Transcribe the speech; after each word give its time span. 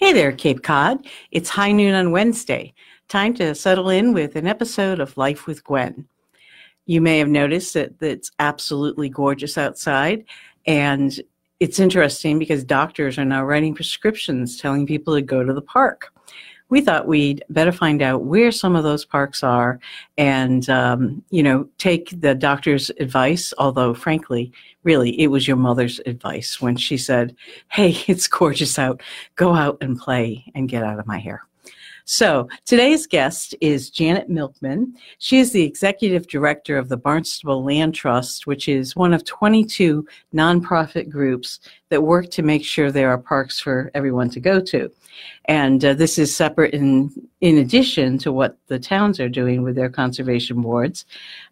Hey 0.00 0.12
there, 0.12 0.30
Cape 0.30 0.62
Cod. 0.62 1.08
It's 1.32 1.48
high 1.48 1.72
noon 1.72 1.92
on 1.92 2.12
Wednesday. 2.12 2.72
Time 3.08 3.34
to 3.34 3.52
settle 3.52 3.88
in 3.88 4.12
with 4.12 4.36
an 4.36 4.46
episode 4.46 5.00
of 5.00 5.16
Life 5.16 5.48
with 5.48 5.64
Gwenn. 5.64 6.04
You 6.86 7.00
may 7.00 7.18
have 7.18 7.26
noticed 7.26 7.74
that 7.74 8.00
it's 8.00 8.30
absolutely 8.38 9.08
gorgeous 9.08 9.58
outside, 9.58 10.24
and 10.66 11.20
it's 11.58 11.80
interesting 11.80 12.38
because 12.38 12.62
doctors 12.62 13.18
are 13.18 13.24
now 13.24 13.44
writing 13.44 13.74
prescriptions 13.74 14.56
telling 14.56 14.86
people 14.86 15.16
to 15.16 15.20
go 15.20 15.42
to 15.42 15.52
the 15.52 15.62
park 15.62 16.12
we 16.70 16.80
thought 16.80 17.06
we'd 17.06 17.44
better 17.48 17.72
find 17.72 18.02
out 18.02 18.24
where 18.24 18.52
some 18.52 18.76
of 18.76 18.84
those 18.84 19.04
parks 19.04 19.42
are 19.42 19.80
and, 20.16 20.68
um, 20.68 21.22
you 21.30 21.42
know, 21.42 21.68
take 21.78 22.20
the 22.20 22.34
doctor's 22.34 22.90
advice. 23.00 23.54
Although, 23.58 23.94
frankly, 23.94 24.52
really, 24.82 25.18
it 25.20 25.28
was 25.28 25.48
your 25.48 25.56
mother's 25.56 26.00
advice 26.06 26.60
when 26.60 26.76
she 26.76 26.96
said, 26.96 27.34
Hey, 27.70 27.96
it's 28.06 28.28
gorgeous 28.28 28.78
out. 28.78 29.02
Go 29.36 29.54
out 29.54 29.78
and 29.80 29.98
play 29.98 30.44
and 30.54 30.68
get 30.68 30.82
out 30.82 30.98
of 30.98 31.06
my 31.06 31.18
hair. 31.18 31.42
So 32.10 32.48
today's 32.64 33.06
guest 33.06 33.54
is 33.60 33.90
Janet 33.90 34.30
Milkman. 34.30 34.96
She 35.18 35.40
is 35.40 35.52
the 35.52 35.62
executive 35.62 36.26
director 36.26 36.78
of 36.78 36.88
the 36.88 36.96
Barnstable 36.96 37.62
Land 37.62 37.94
Trust, 37.94 38.46
which 38.46 38.66
is 38.66 38.96
one 38.96 39.12
of 39.12 39.26
22 39.26 40.06
nonprofit 40.34 41.10
groups 41.10 41.60
that 41.90 42.02
work 42.02 42.30
to 42.30 42.42
make 42.42 42.64
sure 42.64 42.90
there 42.90 43.10
are 43.10 43.18
parks 43.18 43.60
for 43.60 43.90
everyone 43.92 44.30
to 44.30 44.40
go 44.40 44.58
to. 44.58 44.90
And 45.44 45.84
uh, 45.84 45.92
this 45.92 46.18
is 46.18 46.34
separate 46.34 46.72
in, 46.72 47.12
in 47.42 47.58
addition 47.58 48.16
to 48.20 48.32
what 48.32 48.56
the 48.68 48.78
towns 48.78 49.20
are 49.20 49.28
doing 49.28 49.60
with 49.60 49.74
their 49.74 49.90
conservation 49.90 50.62
boards. 50.62 51.04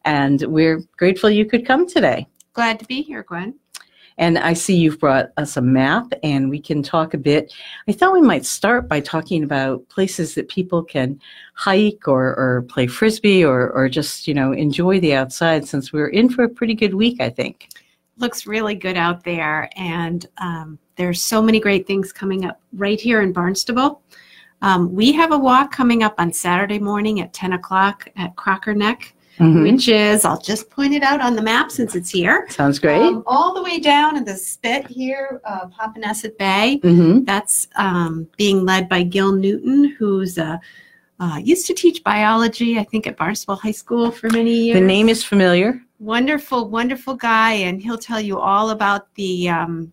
And 0.06 0.40
we're 0.40 0.80
grateful 0.96 1.28
you 1.28 1.44
could 1.44 1.66
come 1.66 1.86
today. 1.86 2.28
Glad 2.54 2.78
to 2.78 2.86
be 2.86 3.02
here, 3.02 3.22
Gwenn. 3.22 3.52
And 4.18 4.38
I 4.38 4.54
see 4.54 4.76
you've 4.76 4.98
brought 4.98 5.30
us 5.36 5.56
a 5.56 5.60
map 5.62 6.12
and 6.22 6.48
we 6.48 6.60
can 6.60 6.82
talk 6.82 7.12
a 7.12 7.18
bit. 7.18 7.52
I 7.86 7.92
thought 7.92 8.14
we 8.14 8.22
might 8.22 8.46
start 8.46 8.88
by 8.88 9.00
talking 9.00 9.44
about 9.44 9.86
places 9.88 10.34
that 10.34 10.48
people 10.48 10.82
can 10.82 11.20
hike 11.54 12.08
or, 12.08 12.34
or 12.36 12.64
play 12.68 12.86
frisbee 12.86 13.44
or, 13.44 13.70
or 13.70 13.88
just, 13.88 14.26
you 14.26 14.34
know, 14.34 14.52
enjoy 14.52 15.00
the 15.00 15.14
outside 15.14 15.68
since 15.68 15.92
we're 15.92 16.08
in 16.08 16.30
for 16.30 16.44
a 16.44 16.48
pretty 16.48 16.74
good 16.74 16.94
week, 16.94 17.20
I 17.20 17.28
think. 17.28 17.68
Looks 18.18 18.46
really 18.46 18.74
good 18.74 18.96
out 18.96 19.22
there. 19.24 19.68
And 19.76 20.26
um, 20.38 20.78
there's 20.96 21.22
so 21.22 21.42
many 21.42 21.60
great 21.60 21.86
things 21.86 22.12
coming 22.12 22.46
up 22.46 22.60
right 22.72 23.00
here 23.00 23.20
in 23.20 23.32
Barnstable. 23.32 24.02
Um, 24.62 24.94
we 24.94 25.12
have 25.12 25.32
a 25.32 25.38
walk 25.38 25.70
coming 25.70 26.02
up 26.02 26.14
on 26.18 26.32
Saturday 26.32 26.78
morning 26.78 27.20
at 27.20 27.34
10 27.34 27.52
o'clock 27.52 28.08
at 28.16 28.34
Crocker 28.36 28.74
Neck 28.74 29.14
mm-hmm. 29.38 29.62
which 29.62 29.88
is, 29.88 30.24
I'll 30.24 30.40
just 30.40 30.70
point 30.70 30.94
it 30.94 31.02
out 31.02 31.20
on 31.20 31.36
the 31.36 31.42
map 31.42 31.70
since 31.70 31.94
it's 31.94 32.10
here. 32.10 32.46
Sounds 32.50 32.78
great. 32.78 33.00
Um, 33.00 33.22
all 33.26 33.54
the 33.54 33.62
way 33.62 33.78
down 33.78 34.16
in 34.16 34.24
the 34.24 34.36
spit 34.36 34.86
here, 34.86 35.40
uh, 35.44 35.66
Popponesset 35.68 36.36
Bay. 36.38 36.80
Mm-hmm. 36.82 37.24
That's 37.24 37.68
um, 37.76 38.28
being 38.36 38.64
led 38.64 38.88
by 38.88 39.02
Gil 39.02 39.32
Newton, 39.32 39.94
who's 39.98 40.38
a 40.38 40.60
uh, 41.18 41.40
used 41.42 41.66
to 41.66 41.74
teach 41.74 42.04
biology, 42.04 42.78
I 42.78 42.84
think, 42.84 43.06
at 43.06 43.16
Barnstable 43.16 43.56
High 43.56 43.70
School 43.72 44.10
for 44.10 44.28
many 44.30 44.52
years. 44.52 44.78
The 44.78 44.86
name 44.86 45.08
is 45.08 45.24
familiar. 45.24 45.80
Wonderful, 45.98 46.68
wonderful 46.68 47.14
guy, 47.14 47.52
and 47.52 47.80
he'll 47.80 47.96
tell 47.96 48.20
you 48.20 48.38
all 48.38 48.70
about 48.70 49.14
the 49.14 49.48
um, 49.48 49.92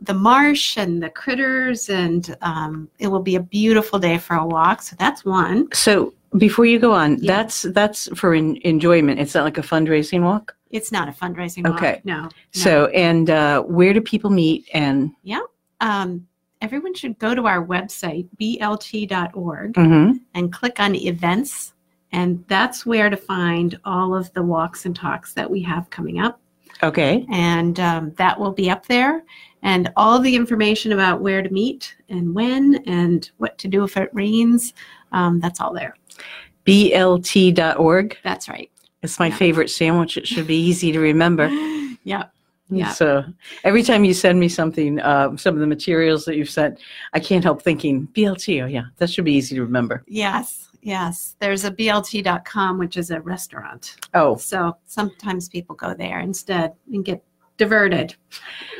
the 0.00 0.12
marsh 0.12 0.76
and 0.76 1.02
the 1.02 1.08
critters, 1.08 1.88
and 1.88 2.36
um, 2.42 2.90
it 2.98 3.06
will 3.08 3.22
be 3.22 3.36
a 3.36 3.40
beautiful 3.40 3.98
day 3.98 4.18
for 4.18 4.36
a 4.36 4.46
walk. 4.46 4.82
So 4.82 4.96
that's 4.98 5.24
one. 5.24 5.68
So 5.72 6.12
before 6.38 6.66
you 6.66 6.78
go 6.78 6.92
on, 6.92 7.18
yeah. 7.22 7.36
that's 7.36 7.62
that's 7.62 8.08
for 8.16 8.34
in, 8.34 8.56
enjoyment. 8.62 9.20
It's 9.20 9.34
not 9.34 9.44
like 9.44 9.58
a 9.58 9.62
fundraising 9.62 10.22
walk. 10.22 10.56
It's 10.70 10.90
not 10.90 11.08
a 11.08 11.12
fundraising 11.12 11.68
walk. 11.68 11.76
Okay. 11.76 12.00
No. 12.04 12.22
no. 12.22 12.28
So, 12.50 12.86
and 12.86 13.30
uh, 13.30 13.62
where 13.62 13.92
do 13.92 14.00
people 14.00 14.30
meet? 14.30 14.68
And 14.74 15.12
yeah, 15.22 15.42
um, 15.80 16.26
everyone 16.60 16.94
should 16.94 17.18
go 17.18 17.34
to 17.34 17.46
our 17.46 17.64
website 17.64 18.28
blt.org 18.40 19.74
mm-hmm. 19.74 20.16
and 20.34 20.52
click 20.52 20.80
on 20.80 20.94
events, 20.96 21.74
and 22.10 22.44
that's 22.48 22.84
where 22.84 23.10
to 23.10 23.16
find 23.16 23.78
all 23.84 24.14
of 24.14 24.32
the 24.32 24.42
walks 24.42 24.86
and 24.86 24.96
talks 24.96 25.34
that 25.34 25.48
we 25.48 25.62
have 25.62 25.88
coming 25.90 26.18
up. 26.18 26.40
Okay. 26.82 27.24
And 27.30 27.78
um, 27.78 28.12
that 28.16 28.38
will 28.38 28.52
be 28.52 28.68
up 28.68 28.86
there, 28.86 29.22
and 29.62 29.92
all 29.96 30.18
the 30.18 30.34
information 30.34 30.92
about 30.92 31.20
where 31.20 31.42
to 31.42 31.50
meet 31.50 31.94
and 32.08 32.34
when 32.34 32.82
and 32.86 33.30
what 33.36 33.56
to 33.58 33.68
do 33.68 33.84
if 33.84 33.96
it 33.96 34.10
rains. 34.12 34.72
Um, 35.14 35.40
that's 35.40 35.60
all 35.60 35.72
there. 35.72 35.96
BLT.org. 36.66 38.18
That's 38.22 38.48
right. 38.48 38.70
It's 39.02 39.18
my 39.18 39.28
yeah. 39.28 39.36
favorite 39.36 39.70
sandwich. 39.70 40.16
It 40.16 40.26
should 40.26 40.46
be 40.46 40.58
easy 40.58 40.92
to 40.92 40.98
remember. 40.98 41.48
yeah. 42.04 42.24
Yeah. 42.70 42.92
So 42.92 43.24
every 43.62 43.82
time 43.82 44.04
you 44.04 44.14
send 44.14 44.40
me 44.40 44.48
something, 44.48 44.98
uh, 45.00 45.36
some 45.36 45.54
of 45.54 45.60
the 45.60 45.66
materials 45.66 46.24
that 46.24 46.36
you've 46.36 46.50
sent, 46.50 46.80
I 47.12 47.20
can't 47.20 47.44
help 47.44 47.62
thinking 47.62 48.08
BLT. 48.12 48.62
Oh, 48.62 48.66
yeah, 48.66 48.86
that 48.96 49.10
should 49.10 49.26
be 49.26 49.34
easy 49.34 49.54
to 49.54 49.62
remember. 49.62 50.02
Yes. 50.06 50.68
Yes. 50.80 51.36
There's 51.38 51.64
a 51.64 51.70
BLT.com, 51.70 52.78
which 52.78 52.96
is 52.96 53.10
a 53.10 53.20
restaurant. 53.20 53.96
Oh. 54.14 54.36
So 54.36 54.76
sometimes 54.86 55.48
people 55.48 55.76
go 55.76 55.94
there 55.94 56.20
instead 56.20 56.72
and 56.92 57.04
get 57.04 57.22
diverted. 57.56 58.14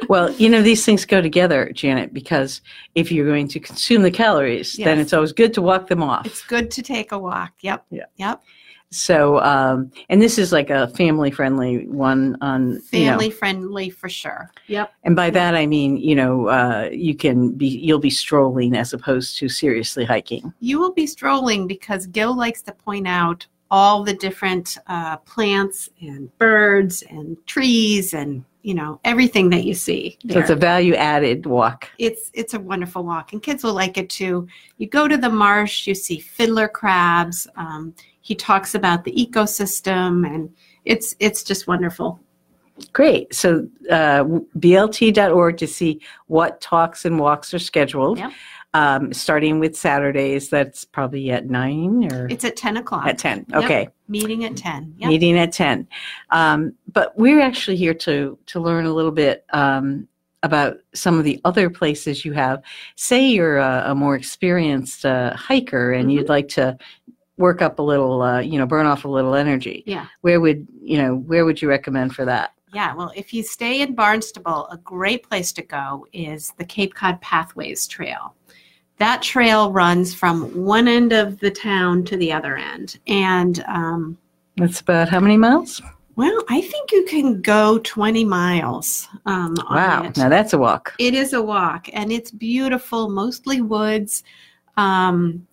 Well, 0.09 0.33
you 0.33 0.49
know, 0.49 0.62
these 0.62 0.85
things 0.85 1.05
go 1.05 1.21
together, 1.21 1.71
Janet, 1.73 2.12
because 2.12 2.61
if 2.95 3.11
you're 3.11 3.27
going 3.27 3.49
to 3.49 3.61
consume 3.61 4.03
the 4.03 4.11
calories, 4.11 4.79
yes. 4.79 4.87
then 4.87 4.99
it's 4.99 5.12
always 5.12 5.33
good 5.33 5.55
to 5.55 5.62
walk 5.62 5.89
them 5.89 6.03
off. 6.03 6.27
It's 6.27 6.43
good 6.43 6.71
to 6.73 6.83
take 6.83 7.12
a 7.12 7.19
walk. 7.19 7.53
Yep. 7.61 7.87
Yeah. 7.91 8.05
Yep. 8.17 8.43
So, 8.91 9.41
um, 9.41 9.91
and 10.09 10.23
this 10.23 10.39
is 10.39 10.53
like 10.53 10.71
a 10.71 10.87
family 10.89 11.33
friendly 11.33 11.89
one 11.89 12.37
on 12.41 12.81
family 12.81 13.25
you 13.25 13.31
know, 13.31 13.37
friendly 13.37 13.91
for 13.91 14.09
sure. 14.09 14.53
Yep. 14.69 14.93
And 15.03 15.17
by 15.17 15.27
yep. 15.27 15.35
that 15.35 15.55
I 15.56 15.67
mean, 15.67 15.97
you 15.97 16.15
know, 16.15 16.47
uh, 16.47 16.91
you 16.93 17.17
can 17.17 17.51
be 17.51 17.67
you'll 17.67 17.99
be 17.99 18.11
strolling 18.11 18.77
as 18.77 18.93
opposed 18.93 19.37
to 19.39 19.49
seriously 19.49 20.05
hiking. 20.05 20.53
You 20.61 20.79
will 20.79 20.93
be 20.93 21.09
strolling 21.09 21.67
because 21.67 22.06
Gil 22.06 22.37
likes 22.37 22.62
to 22.62 22.73
point 22.73 23.09
out 23.09 23.49
all 23.71 24.05
the 24.05 24.15
different 24.15 24.79
uh, 24.87 25.17
plants 25.19 25.89
and 26.01 26.37
birds 26.39 27.03
and 27.11 27.37
trees 27.47 28.15
and 28.15 28.45
you 28.63 28.75
know 28.75 28.99
everything 29.05 29.51
that 29.51 29.65
you 29.65 29.75
see 29.75 30.17
there. 30.25 30.37
so 30.37 30.41
it's 30.41 30.51
a 30.51 30.57
value 30.57 30.95
added 30.95 31.45
walk. 31.47 31.89
It's 31.99 32.31
it's 32.35 32.55
a 32.55 32.61
wonderful 32.61 33.05
walk 33.05 33.33
and 33.33 33.43
kids 33.43 33.63
will 33.63 33.75
like 33.75 33.99
it 33.99 34.09
too. 34.09 34.47
You 34.79 34.89
go 34.89 35.07
to 35.09 35.17
the 35.17 35.29
marsh 35.29 35.87
you 35.87 35.95
see 35.95 36.19
fiddler 36.19 36.69
crabs 36.69 37.47
um, 37.57 37.95
he 38.21 38.35
talks 38.35 38.75
about 38.75 39.05
the 39.05 39.13
ecosystem 39.13 40.27
and 40.27 40.55
it's 40.85 41.15
it's 41.21 41.43
just 41.43 41.67
wonderful. 41.67 42.21
Great. 42.93 43.33
So 43.33 43.69
uh, 43.91 44.25
blt.org 44.59 45.57
to 45.59 45.67
see 45.67 46.01
what 46.27 46.61
talks 46.61 47.05
and 47.05 47.21
walks 47.21 47.55
are 47.55 47.59
scheduled. 47.59 48.19
Yep 48.19 48.33
um, 48.75 49.12
starting 49.12 49.61
with 49.61 49.77
Saturdays. 49.77 50.51
That's 50.51 50.85
probably 50.85 51.31
at 51.31 51.49
nine 51.49 52.12
or 52.12 52.27
it's 52.29 52.45
at 52.45 52.57
ten 52.57 52.77
o'clock. 52.77 53.07
At 53.07 53.19
ten, 53.19 53.47
okay. 53.55 53.83
Yep. 53.83 53.95
Meeting 54.09 54.45
at 54.45 54.57
ten. 54.57 54.95
Yep. 54.99 55.09
Meeting 55.09 55.39
at 55.39 55.53
ten. 55.53 55.89
Um, 56.31 56.75
but 56.93 57.17
we're 57.17 57.41
actually 57.41 57.77
here 57.77 57.95
to 57.95 58.37
to 58.47 58.61
learn 58.61 58.85
a 58.85 58.93
little 58.93 59.12
bit 59.12 59.47
um, 59.53 60.07
about 60.43 60.77
some 60.93 61.19
of 61.19 61.25
the 61.25 61.41
other 61.45 61.71
places 61.71 62.25
you 62.25 62.33
have. 62.33 62.62
Say 62.97 63.27
you're 63.27 63.59
a, 63.59 63.85
a 63.87 63.94
more 63.94 64.17
experienced 64.17 65.06
uh, 65.06 65.35
hiker 65.35 65.93
and 65.93 66.09
mm-hmm. 66.09 66.19
you'd 66.19 66.29
like 66.29 66.49
to 66.50 66.76
work 67.37 67.62
up 67.62 67.79
a 67.79 67.82
little, 67.82 68.23
uh, 68.23 68.41
you 68.41 68.59
know, 68.59 68.67
burn 68.67 68.87
off 68.87 69.05
a 69.05 69.09
little 69.09 69.35
energy. 69.35 69.82
Yeah. 69.87 70.06
Where 70.21 70.41
would 70.41 70.67
you 70.82 70.99
know? 70.99 71.15
Where 71.15 71.44
would 71.44 71.62
you 71.62 71.69
recommend 71.69 72.15
for 72.15 72.25
that? 72.25 72.50
Yeah, 72.73 72.93
well, 72.93 73.12
if 73.15 73.32
you 73.32 73.44
stay 73.44 73.82
in 73.82 73.94
Barnstable, 73.94 74.67
a 74.67 74.76
great 74.79 75.23
place 75.23 75.53
to 75.53 75.62
go 75.62 76.09
is 76.12 76.53
the 76.59 76.65
Cape 76.65 76.93
Cod 76.93 77.21
Pathways 77.21 77.87
Trail 77.87 78.35
that 78.99 79.23
trail 79.23 79.73
runs 79.73 80.14
from 80.14 80.64
one 80.64 80.87
end 80.88 81.12
of 81.12 81.41
the 81.41 81.50
town 81.50 82.05
to 82.05 82.17
the 82.17 82.32
other 82.32 82.56
end. 82.56 82.99
And 83.06 83.64
um, 83.67 84.19
that's 84.56 84.81
about 84.81 85.08
how 85.08 85.20
many 85.20 85.37
miles? 85.37 85.82
Well, 86.17 86.44
I 86.49 86.61
think 86.61 86.93
you 86.93 87.05
can 87.06 87.41
go 87.41 87.79
20 87.79 88.25
miles. 88.25 89.08
Um, 89.26 89.56
wow. 89.69 90.12
Now 90.17 90.29
that's 90.29 90.52
a 90.52 90.58
walk. 90.58 90.94
It 90.99 91.12
is 91.14 91.32
a 91.32 91.43
walk, 91.43 91.88
and 91.93 92.12
it's 92.12 92.31
beautiful, 92.31 93.08
mostly 93.08 93.61
woods. 93.61 94.23
Um, 94.76 95.47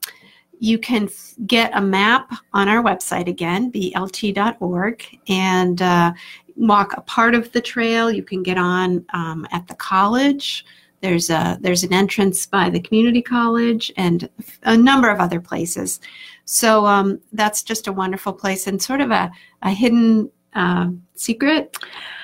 you 0.59 0.77
can 0.77 1.05
f- 1.05 1.33
get 1.47 1.71
a 1.73 1.81
map 1.81 2.31
on 2.53 2.69
our 2.69 2.83
website 2.83 3.27
again, 3.27 3.71
blt.org, 3.71 5.03
and 5.27 5.81
uh, 5.81 6.13
walk 6.55 6.93
a 6.95 7.01
part 7.01 7.33
of 7.33 7.51
the 7.53 7.61
trail. 7.61 8.11
You 8.11 8.21
can 8.21 8.43
get 8.43 8.59
on 8.59 9.03
um, 9.13 9.47
at 9.51 9.67
the 9.67 9.75
college 9.75 10.63
there's 11.01 11.29
a 11.29 11.57
there's 11.61 11.83
an 11.83 11.93
entrance 11.93 12.45
by 12.45 12.69
the 12.69 12.79
community 12.79 13.21
college 13.21 13.91
and 13.97 14.29
a 14.63 14.77
number 14.77 15.09
of 15.09 15.19
other 15.19 15.41
places. 15.41 15.99
So 16.45 16.85
um, 16.85 17.19
that's 17.33 17.63
just 17.63 17.87
a 17.87 17.93
wonderful 17.93 18.33
place 18.33 18.67
and 18.67 18.81
sort 18.81 19.01
of 19.01 19.11
a, 19.11 19.31
a 19.61 19.71
hidden 19.71 20.29
uh, 20.53 20.89
secret. 21.15 21.77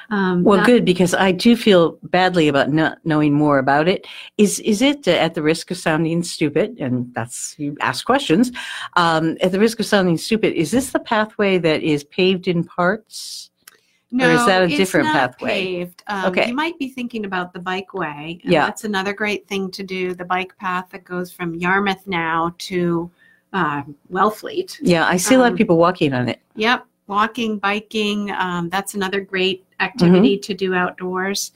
Um, 0.09 0.43
Well, 0.43 0.57
not- 0.57 0.65
good 0.65 0.85
because 0.85 1.13
I 1.13 1.31
do 1.33 1.55
feel 1.55 1.97
badly 2.03 2.47
about 2.47 2.71
not 2.71 2.97
knowing 3.03 3.33
more 3.33 3.59
about 3.59 3.87
it. 3.87 4.07
Is 4.37 4.59
is 4.61 4.81
it 4.81 5.07
uh, 5.07 5.11
at 5.11 5.33
the 5.33 5.41
risk 5.41 5.69
of 5.71 5.77
sounding 5.77 6.23
stupid? 6.23 6.77
And 6.79 7.13
that's 7.13 7.55
you 7.57 7.75
ask 7.81 8.05
questions. 8.05 8.51
Um, 8.95 9.37
at 9.41 9.51
the 9.51 9.59
risk 9.59 9.79
of 9.79 9.85
sounding 9.85 10.17
stupid, 10.17 10.53
is 10.53 10.71
this 10.71 10.91
the 10.91 10.99
pathway 10.99 11.57
that 11.59 11.83
is 11.83 12.03
paved 12.05 12.47
in 12.47 12.63
parts? 12.63 13.49
No, 14.09 14.29
Or 14.29 14.31
is 14.35 14.45
that 14.45 14.61
a 14.61 14.65
it's 14.65 14.77
different 14.77 15.07
not 15.07 15.13
pathway? 15.33 15.49
Paved. 15.49 16.03
Um, 16.07 16.25
Okay. 16.25 16.47
You 16.47 16.53
might 16.55 16.79
be 16.79 16.87
thinking 16.89 17.25
about 17.25 17.51
the 17.53 17.59
bikeway. 17.59 18.41
and 18.43 18.51
Yeah. 18.53 18.65
That's 18.65 18.85
another 18.85 19.11
great 19.13 19.47
thing 19.47 19.69
to 19.71 19.83
do. 19.83 20.13
The 20.13 20.23
bike 20.25 20.57
path 20.57 20.85
that 20.91 21.03
goes 21.03 21.31
from 21.31 21.53
Yarmouth 21.55 22.07
now 22.07 22.55
to 22.59 23.11
uh, 23.53 23.83
Wellfleet. 24.11 24.77
Yeah, 24.81 25.05
I 25.05 25.17
see 25.17 25.35
a 25.35 25.39
lot 25.39 25.47
of 25.47 25.51
Um, 25.53 25.57
people 25.57 25.77
walking 25.77 26.13
on 26.13 26.29
it. 26.29 26.39
Yep. 26.55 26.85
Walking, 27.07 27.57
biking. 27.59 28.31
Um, 28.31 28.69
that's 28.69 28.93
another 28.93 29.19
great 29.21 29.65
activity 29.79 30.35
Mm-hmm. 30.37 30.41
to 30.41 30.53
do 30.53 30.73
outdoors. 30.73 31.51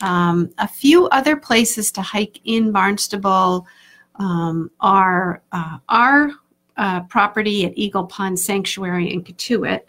Um, 0.00 0.50
a 0.58 0.68
few 0.68 1.06
other 1.08 1.36
places 1.36 1.92
to 1.92 2.02
hike 2.02 2.40
in 2.44 2.72
Barnstable 2.72 3.66
um, 4.16 4.70
are 4.80 5.42
uh, 5.52 5.78
our 5.88 6.30
uh, 6.76 7.00
property 7.02 7.66
at 7.66 7.72
Eagle 7.76 8.04
Pond 8.06 8.38
Sanctuary 8.38 9.12
in 9.12 9.22
Cotuit. 9.22 9.80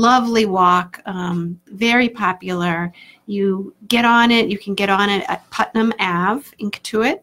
Lovely 0.00 0.46
walk, 0.46 1.00
um, 1.04 1.60
very 1.66 2.08
popular. 2.08 2.92
You 3.26 3.74
get 3.88 4.04
on 4.04 4.30
it, 4.30 4.48
you 4.48 4.56
can 4.56 4.76
get 4.76 4.88
on 4.88 5.10
it 5.10 5.24
at 5.28 5.50
Putnam 5.50 5.92
Ave 5.98 6.46
in 6.60 6.70
Cotuit. 6.70 7.18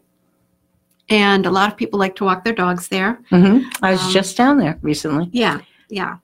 And 1.08 1.46
a 1.46 1.50
lot 1.50 1.72
of 1.72 1.78
people 1.78 1.98
like 1.98 2.14
to 2.16 2.24
walk 2.24 2.44
their 2.44 2.52
dogs 2.52 2.88
there. 2.88 3.20
hmm 3.30 3.60
I 3.82 3.92
was 3.92 4.02
Um, 4.04 4.12
just 4.12 4.36
down 4.36 4.58
there 4.58 4.78
recently. 4.82 5.30
Yeah, 5.32 5.60
yeah. 5.88 6.16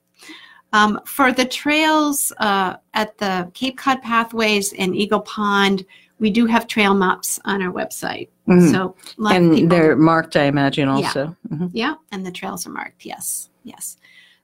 Um, 0.74 1.00
for 1.06 1.32
the 1.32 1.46
trails 1.46 2.30
uh, 2.38 2.76
at 2.92 3.16
the 3.16 3.50
Cape 3.54 3.78
Cod 3.78 4.02
Pathways 4.02 4.74
and 4.74 4.94
Eagle 4.94 5.20
Pond, 5.22 5.86
we 6.18 6.28
do 6.28 6.44
have 6.44 6.66
trail 6.66 6.92
maps 6.92 7.40
on 7.46 7.62
our 7.62 7.72
website. 7.72 8.28
Mhm. 8.46 8.70
So 8.70 8.94
a 9.18 9.22
lot 9.22 9.34
of 9.36 9.42
and 9.42 9.70
they're 9.70 9.96
marked, 9.96 10.36
I 10.36 10.44
imagine, 10.44 10.90
also. 10.90 11.34
Mhm. 11.50 11.70
yeah, 11.72 11.94
and 12.12 12.26
the 12.26 12.30
trails 12.30 12.66
are 12.66 12.70
marked. 12.70 13.06
Yes, 13.06 13.48
yes. 13.62 13.96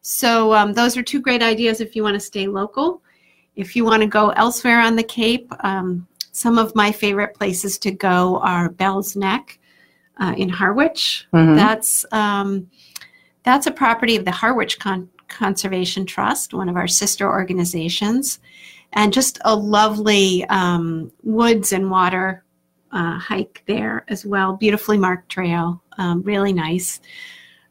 So 0.03 0.55
um, 0.55 0.73
those 0.73 0.97
are 0.97 1.03
two 1.03 1.21
great 1.21 1.43
ideas 1.43 1.81
if 1.81 1.95
you 1.95 2.03
want 2.03 2.15
to 2.15 2.21
stay 2.21 2.47
local. 2.47 3.03
If 3.57 3.77
you 3.77 3.85
want 3.85 4.03
to 4.03 4.07
go 4.09 4.31
elsewhere 4.31 4.81
on 4.81 4.97
the 4.97 5.03
Cape, 5.03 5.53
um, 5.61 6.07
some 6.33 6.59
of 6.59 6.75
my 6.75 6.93
favorite 6.93 7.35
places 7.35 7.79
to 7.79 7.91
go 7.91 8.39
are 8.39 8.71
Bell's 8.71 9.17
Neck 9.17 9.59
uh, 10.19 10.35
in 10.37 10.49
Harwich. 10.49 11.27
Mhm. 11.33 11.57
That's 11.57 12.05
um, 12.13 12.71
that's 13.43 13.67
a 13.67 13.71
property 13.71 14.17
of 14.17 14.25
the 14.25 14.31
Harwich 14.31 14.79
Con- 14.79 15.09
Conservation 15.29 16.07
Trust, 16.07 16.55
one 16.55 16.69
of 16.69 16.77
our 16.77 16.89
sister 16.89 17.29
organizations, 17.29 18.39
and 18.93 19.13
just 19.13 19.39
a 19.45 19.55
lovely 19.55 20.45
um, 20.47 21.11
woods 21.23 21.73
and 21.73 21.91
water 21.91 22.45
uh, 22.93 23.19
hike 23.19 23.63
there 23.67 24.05
as 24.09 24.27
well. 24.27 24.57
Beautifully 24.57 24.99
marked 24.99 25.29
trail, 25.31 25.83
um, 25.99 26.23
really 26.23 26.53
nice. 26.53 27.01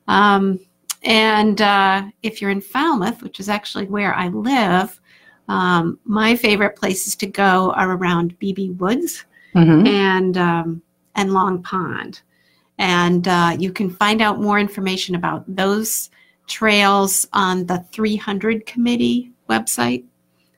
Um, 0.07 0.59
and 1.03 1.61
uh, 1.61 2.03
if 2.23 2.41
you're 2.41 2.51
in 2.51 2.61
Falmouth, 2.61 3.21
which 3.21 3.39
is 3.39 3.49
actually 3.49 3.85
where 3.85 4.13
I 4.13 4.27
live, 4.27 4.99
um, 5.47 5.99
my 6.03 6.35
favorite 6.35 6.75
places 6.75 7.15
to 7.17 7.25
go 7.27 7.71
are 7.71 7.91
around 7.93 8.37
Beebe 8.39 8.69
Woods 8.71 9.25
Mhm. 9.55 9.87
and 9.87 10.37
um, 10.37 10.81
and 11.15 11.33
Long 11.33 11.63
Pond. 11.63 12.21
And 12.77 13.27
uh, 13.27 13.55
you 13.59 13.71
can 13.73 13.89
find 13.89 14.21
out 14.21 14.39
more 14.39 14.59
information 14.59 15.15
about 15.15 15.43
those 15.53 16.09
trails 16.47 17.27
on 17.33 17.65
the 17.65 17.79
300 17.91 18.65
committee 18.65 19.31
website. 19.49 20.03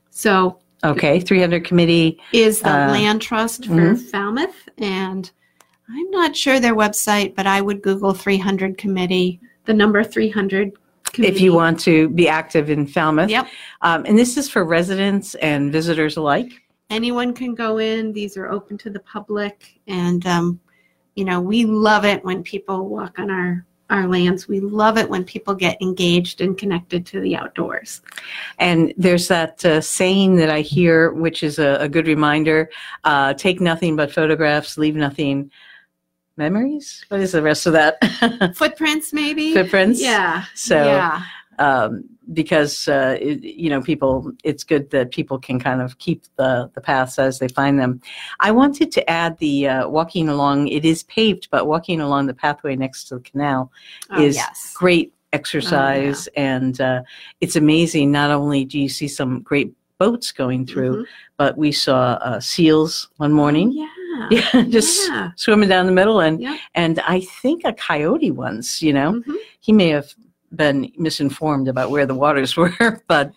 So 0.09 0.57
Okay, 0.83 1.19
300 1.19 1.63
committee. 1.63 2.19
is 2.33 2.59
the 2.61 2.69
Uh, 2.71 2.91
land 2.91 3.21
trust 3.21 3.65
for 3.65 3.93
mhm. 3.93 3.99
Falmouth, 4.11 4.67
and 4.79 5.29
I'm 5.89 6.09
not 6.11 6.35
sure 6.35 6.59
their 6.59 6.75
website, 6.75 7.35
but 7.35 7.45
I 7.47 7.61
would 7.61 7.81
Google 7.83 8.13
300 8.13 8.77
committee, 8.77 9.39
the 9.65 9.73
number 9.73 10.03
300. 10.03 10.71
Committee. 11.13 11.35
If 11.35 11.41
you 11.41 11.53
want 11.53 11.79
to 11.81 12.07
be 12.09 12.29
active 12.29 12.69
in 12.69 12.87
Falmouth. 12.87 13.29
Yep. 13.29 13.47
Um, 13.81 14.05
and 14.05 14.17
this 14.17 14.37
is 14.37 14.49
for 14.49 14.63
residents 14.63 15.35
and 15.35 15.71
visitors 15.71 16.15
alike. 16.15 16.53
anyone 16.89 17.33
can 17.33 17.53
go 17.53 17.79
in. 17.79 18.13
These 18.13 18.37
are 18.37 18.49
open 18.49 18.77
to 18.79 18.89
the 18.89 18.99
public, 18.99 19.79
and 19.87 20.25
um, 20.25 20.59
you 21.15 21.25
know 21.25 21.41
we 21.41 21.65
love 21.65 22.05
it 22.05 22.23
when 22.23 22.43
people 22.43 22.87
walk 22.87 23.19
on 23.19 23.29
our 23.29 23.65
our 23.89 24.07
lands. 24.07 24.47
We 24.47 24.61
love 24.61 24.97
it 24.97 25.09
when 25.09 25.25
people 25.25 25.53
get 25.53 25.81
engaged 25.81 26.39
and 26.39 26.57
connected 26.57 27.05
to 27.07 27.19
the 27.19 27.35
outdoors. 27.35 28.01
And 28.57 28.93
there's 28.97 29.27
that 29.27 29.63
uh, 29.65 29.81
saying 29.81 30.37
that 30.37 30.49
I 30.49 30.61
hear, 30.61 31.11
which 31.11 31.43
is 31.43 31.59
a, 31.59 31.77
a 31.81 31.89
good 31.89 32.07
reminder 32.07 32.69
uh, 33.03 33.33
take 33.33 33.59
nothing 33.59 33.95
but 33.97 34.11
photographs, 34.11 34.77
leave 34.77 34.95
nothing 34.95 35.51
memories. 36.45 37.05
What 37.09 37.19
is 37.21 37.31
the 37.31 37.41
rest 37.41 37.63
of 37.67 37.73
that? 37.73 37.93
Footprints, 38.61 39.13
maybe. 39.13 39.53
Footprints? 39.53 40.01
Yeah. 40.01 40.43
So, 40.55 40.75
yeah. 40.85 41.21
um, 41.59 41.91
because, 42.33 42.87
uh, 42.87 43.15
it, 43.19 43.39
you 43.63 43.69
know, 43.69 43.81
people, 43.81 44.31
it's 44.43 44.63
good 44.63 44.89
that 44.91 45.11
people 45.11 45.37
can 45.47 45.59
kind 45.59 45.81
of 45.85 45.97
keep 46.05 46.19
the, 46.37 46.69
the 46.75 46.81
paths 46.81 47.19
as 47.19 47.39
they 47.39 47.47
find 47.49 47.75
them. 47.79 47.99
I 48.39 48.51
wanted 48.51 48.91
to 48.97 49.01
add 49.21 49.37
the 49.39 49.55
uh, 49.67 49.87
walking 49.97 50.29
along, 50.29 50.67
it 50.77 50.85
is 50.85 51.03
paved, 51.03 51.49
but 51.51 51.67
walking 51.67 51.99
along 52.01 52.27
the 52.27 52.33
pathway 52.45 52.75
next 52.75 52.99
to 53.09 53.15
the 53.15 53.21
canal 53.31 53.71
Oh, 54.09 54.21
is 54.27 54.35
yes. 54.35 54.73
great 54.83 55.13
exercise 55.33 56.27
and 56.35 56.81
uh, 56.81 57.01
it's 57.39 57.55
amazing 57.55 58.11
not 58.11 58.31
only 58.31 58.65
do 58.65 58.77
you 58.77 58.89
see 58.89 59.07
some 59.07 59.41
great 59.49 59.71
boats 59.97 60.31
going 60.41 60.65
through 60.65 60.93
Mhm. 60.95 61.05
but 61.37 61.57
we 61.57 61.71
saw 61.71 62.01
uh, 62.29 62.39
seals 62.39 63.07
one 63.17 63.31
morning 63.41 63.71
Yeah. 63.71 63.87
Yeah 64.29 64.63
just 64.69 65.07
Yeah. 65.09 65.31
swimming 65.35 65.69
down 65.69 65.85
the 65.85 65.91
middle 65.91 66.19
and 66.19 66.41
Yeah. 66.41 66.57
and 66.75 66.99
i 67.01 67.21
think 67.41 67.63
a 67.65 67.73
coyote 67.73 68.31
once 68.31 68.81
you 68.81 68.93
know 68.93 69.13
Mhm. 69.13 69.35
he 69.59 69.71
may 69.73 69.89
have 69.89 70.13
been 70.53 70.91
misinformed 70.97 71.67
about 71.69 71.91
where 71.91 72.05
the 72.05 72.13
waters 72.13 72.57
were 72.61 73.01
but 73.07 73.31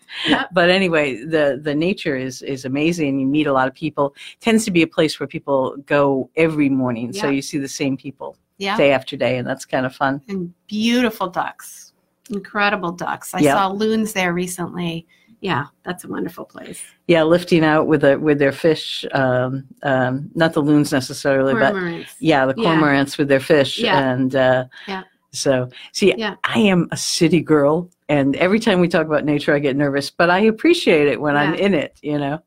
but 0.53 0.69
anyway 0.69 1.17
the 1.25 1.61
the 1.63 1.75
nature 1.75 2.17
is 2.17 2.43
is 2.43 2.65
amazing 2.65 3.21
you 3.21 3.27
meet 3.27 3.47
a 3.47 3.53
lot 3.53 3.69
of 3.69 3.75
people 3.75 4.15
tends 4.41 4.65
to 4.65 4.71
be 4.73 4.83
a 4.83 4.87
place 4.87 5.19
where 5.21 5.27
people 5.29 5.77
go 5.87 6.29
every 6.37 6.69
morning 6.69 7.13
so 7.13 7.29
you 7.29 7.41
see 7.41 7.59
the 7.59 7.69
same 7.69 7.97
people 7.97 8.37
Yeah. 8.59 8.77
day 8.77 8.91
after 8.93 9.17
day 9.17 9.39
and 9.39 9.47
that's 9.49 9.65
kind 9.65 9.87
of 9.87 9.95
fun 9.95 10.23
and 10.29 10.53
beautiful 10.67 11.29
ducks. 11.29 11.93
Incredible 12.31 12.91
ducks. 12.93 13.35
I 13.35 13.43
saw 13.43 13.69
loons 13.69 14.13
there 14.15 14.33
recently. 14.33 15.07
Yeah, 15.45 15.67
that's 15.85 16.05
a 16.05 16.09
wonderful 16.09 16.47
place. 16.47 16.83
Yeah, 17.07 17.23
lifting 17.23 17.65
out 17.67 17.87
with 17.87 18.01
the 18.01 18.19
with 18.19 18.39
their 18.39 18.51
fish, 18.51 19.05
um, 19.13 19.65
um, 19.83 20.31
not 20.35 20.55
the 20.55 20.63
loons 20.63 20.91
necessarily, 20.91 21.53
but 21.53 21.75
yeah, 22.19 22.47
the 22.47 22.55
Yeah. 22.57 22.65
cormorants 22.65 23.19
with 23.19 23.29
their 23.29 23.41
fish, 23.41 23.79
Yeah. 23.79 23.99
and 24.09 24.35
uh, 24.35 24.65
Yeah. 24.89 25.03
So, 25.33 25.69
see, 25.93 26.15
Yeah. 26.17 26.37
I 26.45 26.61
am 26.61 26.89
a 26.93 26.97
city 26.97 27.43
girl, 27.43 27.91
and 28.09 28.37
every 28.37 28.59
time 28.59 28.81
we 28.81 28.89
talk 28.89 29.05
about 29.05 29.27
nature, 29.27 29.55
I 29.55 29.59
get 29.59 29.77
nervous, 29.77 30.09
but 30.11 30.31
I 30.31 30.39
appreciate 30.53 31.09
it 31.09 31.21
when 31.21 31.37
I'm 31.37 31.53
in 31.53 31.75
it. 31.75 31.99
You 32.01 32.19
know. 32.19 32.39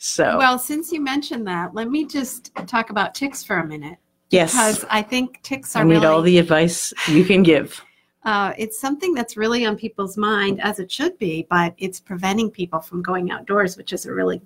So 0.00 0.36
Well, 0.36 0.58
since 0.58 0.90
you 0.90 1.00
mentioned 1.00 1.46
that, 1.46 1.74
let 1.74 1.88
me 1.90 2.04
just 2.04 2.52
talk 2.66 2.90
about 2.90 3.14
ticks 3.14 3.44
for 3.44 3.58
a 3.58 3.64
minute 3.64 3.98
yes, 4.30 4.50
because 4.50 4.84
I 4.90 5.00
think 5.02 5.40
ticks 5.44 5.76
I 5.76 5.82
are 5.82 5.84
need 5.84 5.94
really 5.94 6.06
all 6.06 6.22
the 6.22 6.38
advice 6.38 6.92
you 7.06 7.24
can 7.24 7.44
give. 7.44 7.80
Uh, 8.24 8.52
it's 8.56 8.78
something 8.78 9.14
that's 9.14 9.36
really 9.36 9.66
on 9.66 9.76
people's 9.76 10.16
mind 10.16 10.60
as 10.60 10.78
it 10.78 10.90
should 10.90 11.18
be, 11.18 11.46
but 11.50 11.74
it's 11.78 11.98
preventing 12.00 12.50
people 12.50 12.80
from 12.80 13.02
going 13.02 13.30
outdoors, 13.30 13.76
which 13.76 13.92
is 13.92 14.06
a 14.06 14.12
really 14.12 14.40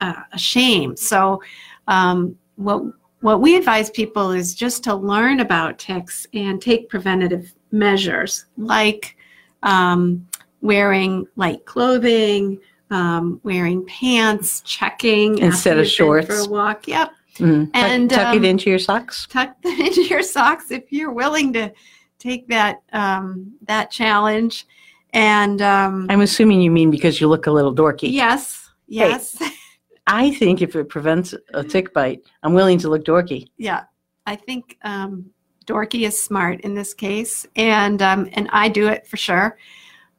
uh, 0.00 0.22
a 0.32 0.38
shame. 0.38 0.96
So, 0.96 1.42
um, 1.88 2.36
what 2.56 2.82
what 3.20 3.40
we 3.40 3.56
advise 3.56 3.90
people 3.90 4.30
is 4.32 4.54
just 4.54 4.84
to 4.84 4.94
learn 4.94 5.40
about 5.40 5.78
ticks 5.78 6.26
and 6.34 6.60
take 6.60 6.88
preventative 6.88 7.52
measures, 7.72 8.44
like 8.58 9.16
um, 9.62 10.26
wearing 10.60 11.26
light 11.36 11.64
clothing, 11.64 12.58
um, 12.90 13.40
wearing 13.42 13.84
pants, 13.86 14.60
checking 14.60 15.38
Instead 15.38 15.72
after 15.78 15.80
of 15.82 15.88
shorts. 15.88 16.26
for 16.26 16.34
a 16.36 16.44
walk. 16.46 16.86
Yep, 16.86 17.10
Mm. 17.38 17.64
Tuck- 17.66 17.70
And, 17.74 18.10
tuck, 18.10 18.26
um, 18.28 18.36
it 18.36 18.44
into 18.48 18.70
your 18.70 18.78
socks. 18.78 19.26
tuck 19.28 19.56
that 19.62 19.80
into 19.80 20.02
your 20.02 20.22
socks 20.22 20.70
if 20.70 20.92
you're 20.92 21.10
willing 21.10 21.52
to 21.54 21.72
take 22.24 22.48
that 22.48 22.82
um, 22.92 23.54
that 23.62 23.90
challenge. 23.90 24.66
And 25.12 25.62
um, 25.62 26.06
I'm 26.10 26.22
assuming 26.22 26.60
you 26.60 26.70
mean 26.70 26.90
because 26.90 27.20
you 27.20 27.28
look 27.28 27.46
a 27.46 27.52
little 27.52 27.74
dorky. 27.74 28.10
yes, 28.10 28.70
yes, 28.88 29.40
I 30.06 30.32
think 30.32 30.60
if 30.62 30.74
it 30.74 30.88
prevents 30.88 31.34
a 31.52 31.62
tick 31.62 31.92
bite, 31.94 32.22
I'm 32.42 32.54
willing 32.54 32.78
to 32.78 32.88
look 32.88 33.04
dorky. 33.04 33.48
yeah. 33.58 33.84
I 34.26 34.36
think 34.36 34.78
um, 34.84 35.26
Dorky 35.66 36.06
is 36.06 36.22
smart 36.22 36.62
in 36.62 36.74
this 36.74 36.94
case, 36.94 37.46
and 37.56 38.00
um, 38.00 38.28
and 38.32 38.48
I 38.52 38.68
do 38.68 38.88
it 38.88 39.06
for 39.06 39.18
sure. 39.18 39.58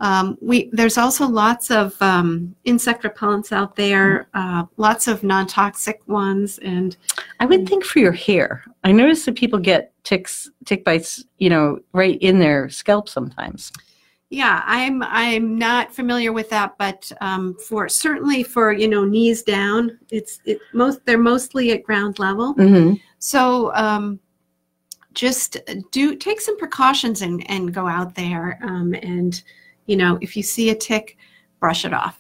Um, 0.01 0.37
we 0.41 0.69
there's 0.73 0.97
also 0.97 1.25
lots 1.27 1.71
of 1.71 1.99
um, 2.01 2.55
insect 2.65 3.03
repellents 3.03 3.51
out 3.51 3.75
there, 3.75 4.27
uh, 4.33 4.65
lots 4.77 5.07
of 5.07 5.23
non-toxic 5.23 6.01
ones, 6.07 6.57
and 6.59 6.97
I 7.39 7.45
would 7.45 7.67
think 7.67 7.85
for 7.85 7.99
your 7.99 8.11
hair. 8.11 8.63
I 8.83 8.91
notice 8.91 9.23
that 9.25 9.35
people 9.35 9.59
get 9.59 9.93
ticks, 10.03 10.51
tick 10.65 10.83
bites, 10.83 11.23
you 11.37 11.49
know, 11.49 11.79
right 11.93 12.17
in 12.21 12.39
their 12.39 12.69
scalp 12.69 13.07
sometimes. 13.07 13.71
yeah, 14.29 14.63
I'm 14.65 15.01
I'm 15.03 15.57
not 15.57 15.93
familiar 15.93 16.33
with 16.33 16.49
that, 16.49 16.75
but 16.77 17.09
um, 17.21 17.55
for 17.65 17.87
certainly 17.87 18.43
for 18.43 18.73
you 18.73 18.87
know 18.87 19.05
knees 19.05 19.43
down, 19.43 19.97
it's 20.11 20.39
it 20.45 20.59
most 20.73 21.05
they're 21.05 21.17
mostly 21.17 21.71
at 21.71 21.83
ground 21.83 22.19
level. 22.19 22.53
Mm-hmm. 22.55 22.95
So 23.19 23.73
um, 23.75 24.19
just 25.13 25.57
do 25.91 26.15
take 26.15 26.41
some 26.41 26.57
precautions 26.57 27.21
and, 27.21 27.49
and 27.49 27.73
go 27.73 27.87
out 27.87 28.13
there. 28.13 28.59
Um, 28.61 28.93
and, 29.01 29.41
you 29.85 29.95
know, 29.95 30.17
if 30.21 30.35
you 30.35 30.43
see 30.43 30.69
a 30.69 30.75
tick, 30.75 31.17
brush 31.59 31.85
it 31.85 31.93
off. 31.93 32.19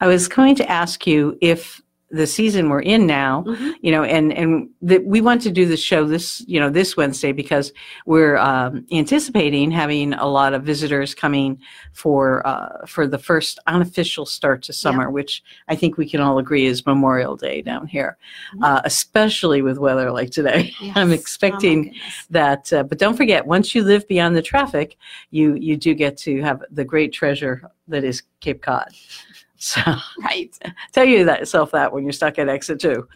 I 0.00 0.06
was 0.06 0.28
going 0.28 0.54
to 0.56 0.70
ask 0.70 1.06
you 1.06 1.36
if 1.40 1.81
the 2.14 2.26
season 2.26 2.68
we're 2.68 2.80
in 2.82 3.06
now, 3.06 3.42
you 3.80 3.90
know, 3.90 4.04
and 4.04 4.32
and 4.34 4.68
that 4.82 5.02
we 5.06 5.22
want 5.22 5.40
to 5.42 5.50
do 5.50 5.64
the 5.64 5.78
show 5.78 6.04
this, 6.04 6.44
you 6.46 6.60
know, 6.60 6.68
this 6.68 6.94
Wednesday 6.94 7.32
because 7.32 7.72
we're 8.04 8.36
um, 8.36 8.84
anticipating 8.92 9.70
having 9.70 10.12
a 10.12 10.26
lot 10.26 10.52
of 10.52 10.62
visitors 10.62 11.14
coming 11.14 11.58
for 11.94 12.46
uh, 12.46 12.84
for 12.86 13.06
the 13.06 13.16
first 13.18 13.58
unofficial 13.66 14.26
start 14.26 14.62
to 14.64 14.72
summer, 14.74 15.10
which 15.10 15.42
I 15.68 15.74
think 15.74 15.96
we 15.96 16.06
can 16.08 16.20
all 16.20 16.38
agree 16.38 16.66
is 16.66 16.84
Memorial 16.84 17.34
Day 17.34 17.62
down 17.62 17.86
here, 17.86 18.18
Mhm. 18.54 18.62
uh, 18.62 18.82
especially 18.84 19.62
with 19.62 19.78
weather 19.78 20.10
like 20.12 20.30
today. 20.30 20.72
Yes. 20.82 20.96
I'm 20.96 21.10
Oh, 21.10 21.14
expecting 21.14 21.84
goodness. 21.84 22.26
that, 22.30 22.72
uh, 22.72 22.82
but 22.82 22.98
don't 22.98 23.16
forget, 23.16 23.46
once 23.46 23.74
you 23.74 23.82
live 23.84 24.06
beyond 24.06 24.36
the 24.36 24.42
traffic, 24.42 24.96
you 25.30 25.54
you 25.54 25.76
do 25.78 25.94
get 25.94 26.16
to 26.18 26.42
have 26.42 26.62
the 26.70 26.84
great 26.84 27.12
treasure 27.12 27.62
that 27.88 28.04
is 28.04 28.22
Cape 28.40 28.60
Cod. 28.62 28.88
So 29.62 29.80
Right. 30.20 30.50
tell 30.92 31.04
you 31.04 31.24
that 31.24 31.38
yourself 31.38 31.70
that 31.70 31.92
when 31.92 32.02
you're 32.02 32.12
stuck 32.12 32.36
at 32.40 32.48
exit 32.48 32.80
two. 32.80 33.06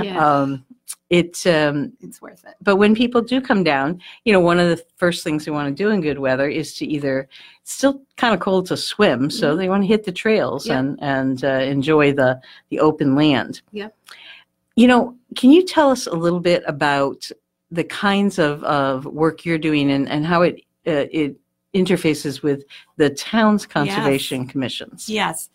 Yeah. 0.00 0.16
Um, 0.24 0.64
it, 1.10 1.44
um, 1.46 1.92
It's 2.00 2.22
worth 2.22 2.44
it. 2.44 2.54
but 2.62 2.76
when 2.76 2.94
people 2.94 3.20
do 3.20 3.40
come 3.40 3.64
down, 3.64 4.00
you 4.24 4.32
know, 4.32 4.38
one 4.40 4.60
of 4.60 4.68
the 4.68 4.80
first 4.96 5.24
things 5.24 5.44
they 5.44 5.50
want 5.50 5.74
to 5.76 5.82
do 5.82 5.90
in 5.90 6.00
good 6.00 6.20
weather 6.20 6.48
is 6.48 6.74
to 6.76 6.86
either 6.86 7.28
it's 7.62 7.72
still 7.72 8.00
kind 8.16 8.32
of 8.32 8.38
cold 8.40 8.66
to 8.66 8.76
swim, 8.76 9.28
so 9.28 9.54
Mhm. 9.54 9.58
they 9.58 9.68
want 9.68 9.82
to 9.82 9.88
hit 9.88 10.04
the 10.04 10.12
trails 10.12 10.66
Yep. 10.68 10.78
and 10.78 10.98
and 11.02 11.44
uh, 11.44 11.48
enjoy 11.74 12.12
the 12.12 12.40
the 12.70 12.78
open 12.78 13.16
land. 13.16 13.62
Yep. 13.72 13.92
You 14.76 14.86
know, 14.86 15.16
can 15.34 15.50
you 15.50 15.64
tell 15.64 15.90
us 15.90 16.06
a 16.06 16.14
little 16.14 16.40
bit 16.40 16.62
about 16.66 17.28
the 17.72 17.84
kinds 17.84 18.38
of, 18.38 18.62
of 18.62 19.04
work 19.04 19.44
you're 19.44 19.58
doing 19.58 19.90
and, 19.90 20.08
and 20.08 20.24
how 20.24 20.42
it 20.42 20.56
uh, 20.86 21.06
it 21.10 21.36
interfaces 21.74 22.42
with 22.42 22.64
the 22.98 23.10
town's 23.10 23.66
conservation 23.66 24.46
commissions? 24.46 25.08
Yes. 25.08 25.48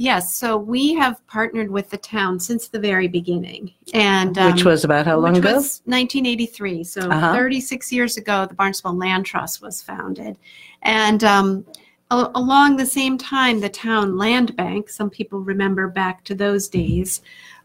Yes. 0.00 0.36
So 0.36 0.56
we 0.56 0.94
have 0.94 1.26
partnered 1.26 1.68
with 1.72 1.90
the 1.90 1.96
town 1.96 2.38
since 2.38 2.68
the 2.68 2.78
very 2.78 3.08
beginning. 3.08 3.74
And 3.94 4.36
Which 4.36 4.64
um, 4.64 4.70
was 4.70 4.84
about 4.84 5.06
how 5.06 5.18
long 5.18 5.32
which 5.32 5.40
ago? 5.40 5.54
was 5.56 5.82
1983. 5.86 6.84
So 6.84 7.10
Uh-huh. 7.10 7.32
36 7.32 7.92
years 7.92 8.16
ago, 8.16 8.46
the 8.46 8.54
Barnstable 8.54 8.96
Land 8.96 9.26
Trust 9.26 9.60
was 9.60 9.82
founded. 9.82 10.38
And 10.82 11.24
um, 11.24 11.64
a- 12.12 12.30
along 12.36 12.76
the 12.76 12.86
same 12.86 13.18
time, 13.18 13.58
the 13.58 13.68
town 13.68 14.16
land 14.16 14.54
bank, 14.54 14.88
some 14.88 15.10
people 15.10 15.40
remember 15.40 15.88
back 15.88 16.22
to 16.26 16.34
those 16.36 16.68
days, 16.68 17.20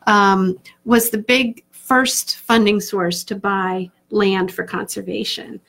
um, 0.08 0.58
was 0.86 1.12
the 1.12 1.20
big 1.20 1.64
first 1.70 2.38
funding 2.38 2.82
source 2.82 3.24
to 3.26 3.36
buy 3.36 3.92
land 4.10 4.52
for 4.52 4.64
conservation. 4.64 5.62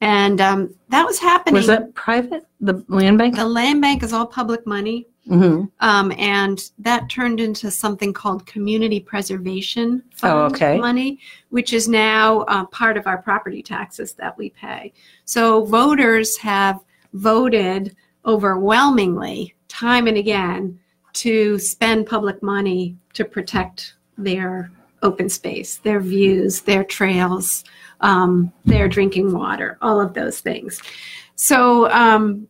And 0.00 0.40
um, 0.40 0.72
that 0.90 1.04
was 1.04 1.18
happening. 1.18 1.54
Was 1.54 1.66
that 1.66 1.94
private, 1.94 2.46
the 2.60 2.84
land 2.86 3.18
bank? 3.18 3.34
the 3.34 3.44
land 3.44 3.80
bank 3.80 4.04
is 4.04 4.12
all 4.12 4.26
public 4.26 4.64
money. 4.68 5.08
Hmm 5.28 5.64
Um, 5.80 6.12
and 6.18 6.70
that 6.78 7.08
turned 7.08 7.40
into 7.40 7.70
something 7.70 8.12
called 8.12 8.44
community 8.46 9.00
preservation 9.00 10.02
Oh, 10.22 10.48
fund 10.48 10.54
okay. 10.54 10.78
money, 10.78 11.18
which 11.50 11.72
is 11.72 11.88
now 11.88 12.40
uh, 12.42 12.64
part 12.66 12.96
of 12.96 13.06
our 13.06 13.18
property 13.18 13.62
taxes 13.62 14.14
that 14.14 14.36
we 14.36 14.50
pay. 14.50 14.92
So 15.24 15.64
voters 15.64 16.36
have 16.38 16.80
voted 17.12 17.94
overwhelmingly, 18.26 19.54
time 19.68 20.06
and 20.06 20.16
again, 20.16 20.78
to 21.14 21.58
spend 21.58 22.06
public 22.06 22.42
money 22.42 22.96
to 23.14 23.24
protect 23.24 23.94
their 24.16 24.70
open 25.02 25.28
space, 25.28 25.76
their 25.78 26.00
views, 26.00 26.62
their 26.62 26.84
trails, 26.84 27.64
um, 28.00 28.52
their 28.64 28.88
drinking 28.88 29.32
water, 29.32 29.78
all 29.82 30.00
of 30.00 30.14
those 30.14 30.40
things. 30.40 30.80
So 31.34 31.90
um, 31.90 32.46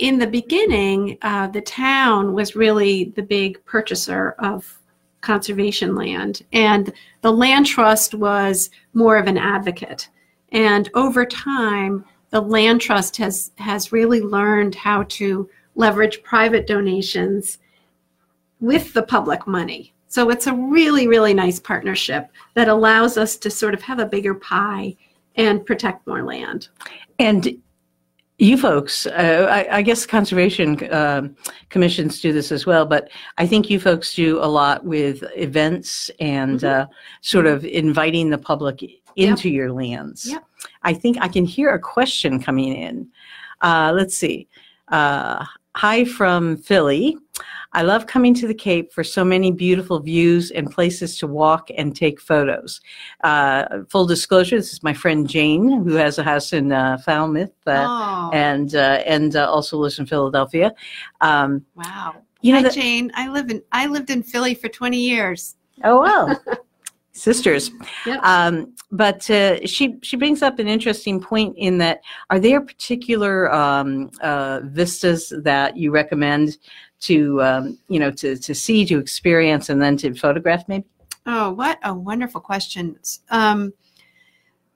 in 0.00 0.18
the 0.18 0.26
beginning, 0.26 1.18
uh, 1.22 1.46
the 1.48 1.60
town 1.60 2.32
was 2.32 2.56
really 2.56 3.12
the 3.16 3.22
big 3.22 3.62
purchaser 3.66 4.34
of 4.38 4.78
conservation 5.20 5.94
land, 5.94 6.42
and 6.52 6.92
the 7.20 7.30
land 7.30 7.66
trust 7.66 8.14
was 8.14 8.70
more 8.94 9.18
of 9.18 9.26
an 9.26 9.36
advocate. 9.36 10.08
And 10.52 10.90
over 10.94 11.26
time, 11.26 12.04
the 12.30 12.40
land 12.40 12.80
trust 12.80 13.18
has 13.18 13.52
has 13.56 13.92
really 13.92 14.22
learned 14.22 14.74
how 14.74 15.04
to 15.04 15.48
leverage 15.74 16.22
private 16.22 16.66
donations 16.66 17.58
with 18.60 18.92
the 18.94 19.02
public 19.02 19.46
money. 19.46 19.92
So 20.08 20.30
it's 20.30 20.46
a 20.46 20.54
really, 20.54 21.06
really 21.08 21.34
nice 21.34 21.60
partnership 21.60 22.30
that 22.54 22.68
allows 22.68 23.16
us 23.16 23.36
to 23.36 23.50
sort 23.50 23.74
of 23.74 23.82
have 23.82 23.98
a 23.98 24.06
bigger 24.06 24.34
pie 24.34 24.96
and 25.36 25.64
protect 25.64 26.06
more 26.06 26.24
land. 26.24 26.68
And 27.18 27.60
you 28.40 28.56
folks, 28.56 29.06
uh, 29.06 29.46
I, 29.50 29.78
I 29.78 29.82
guess 29.82 30.06
conservation 30.06 30.92
um, 30.92 31.36
commissions 31.68 32.20
do 32.20 32.32
this 32.32 32.50
as 32.50 32.64
well, 32.66 32.86
but 32.86 33.10
I 33.38 33.46
think 33.46 33.68
you 33.68 33.78
folks 33.78 34.14
do 34.14 34.38
a 34.42 34.46
lot 34.46 34.84
with 34.84 35.22
events 35.36 36.10
and 36.20 36.60
Mhm. 36.60 36.68
uh, 36.68 36.86
sort 37.20 37.46
of 37.46 37.64
inviting 37.64 38.30
the 38.30 38.38
public 38.38 38.82
into 39.16 39.48
your 39.50 39.72
lands. 39.72 40.26
Yep. 40.30 40.44
I 40.82 40.94
think 40.94 41.18
I 41.20 41.28
can 41.28 41.44
hear 41.44 41.70
a 41.74 41.78
question 41.78 42.40
coming 42.40 42.72
in. 42.74 43.08
Uh, 43.60 43.92
let's 43.94 44.16
see. 44.16 44.48
Hi 45.76 46.04
from 46.04 46.56
Philly. 46.56 47.16
I 47.72 47.82
love 47.82 48.08
coming 48.08 48.34
to 48.34 48.48
the 48.48 48.54
Cape 48.54 48.92
for 48.92 49.04
so 49.04 49.24
many 49.24 49.52
beautiful 49.52 50.00
views 50.00 50.50
and 50.50 50.68
places 50.68 51.16
to 51.18 51.28
walk 51.28 51.68
and 51.78 51.94
take 51.94 52.20
photos. 52.20 52.80
Uh, 53.22 53.84
full 53.88 54.04
disclosure, 54.04 54.56
this 54.56 54.72
is 54.72 54.82
my 54.82 54.92
friend 54.92 55.28
Jane, 55.28 55.84
who 55.84 55.94
has 55.94 56.18
a 56.18 56.24
house 56.24 56.52
in 56.52 56.72
uh, 56.72 56.98
Falmouth 56.98 57.52
uh, 57.68 57.86
oh, 57.88 58.30
and 58.32 58.74
uh, 58.74 59.02
and 59.06 59.36
uh, 59.36 59.48
also 59.48 59.78
lives 59.78 60.00
in 60.00 60.06
Philadelphia. 60.06 60.72
Um, 61.20 61.64
wow. 61.76 62.16
you 62.40 62.52
know, 62.52 62.58
Hi, 62.58 62.64
that, 62.64 62.72
Jane. 62.74 63.12
I 63.14 63.28
live 63.28 63.50
in 63.50 63.62
I 63.70 63.86
lived 63.86 64.10
in 64.10 64.24
Philly 64.24 64.54
for 64.56 64.68
20 64.68 64.98
years. 64.98 65.56
oh 65.84 66.00
wow, 66.00 66.36
sisters. 67.20 67.70
Yep. 68.06 68.20
Um, 68.22 68.74
but 68.90 69.30
uh, 69.30 69.64
she 69.66 69.96
she 70.02 70.16
brings 70.16 70.42
up 70.42 70.58
an 70.58 70.66
interesting 70.66 71.20
point 71.20 71.54
in 71.56 71.78
that 71.78 72.00
are 72.30 72.40
there 72.40 72.60
particular 72.60 73.52
um, 73.52 74.10
uh, 74.22 74.60
vistas 74.64 75.32
that 75.42 75.76
you 75.76 75.90
recommend 75.90 76.58
to 77.00 77.42
um, 77.42 77.78
you 77.88 78.00
know 78.00 78.10
to 78.12 78.36
to 78.36 78.54
see, 78.54 78.84
to 78.86 78.98
experience, 78.98 79.68
and 79.68 79.80
then 79.80 79.96
to 79.98 80.14
photograph 80.14 80.64
maybe? 80.68 80.84
Oh, 81.26 81.52
what 81.52 81.78
a 81.84 81.94
wonderful 81.94 82.40
question. 82.40 82.98
Um, 83.30 83.72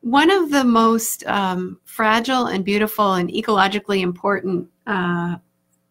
one 0.02 0.30
of 0.30 0.50
the 0.50 0.64
most 0.64 1.26
um, 1.26 1.80
fragile 1.84 2.46
and 2.46 2.64
beautiful 2.64 3.14
and 3.14 3.30
ecologically 3.30 4.02
important 4.02 4.68
uh, 4.86 5.36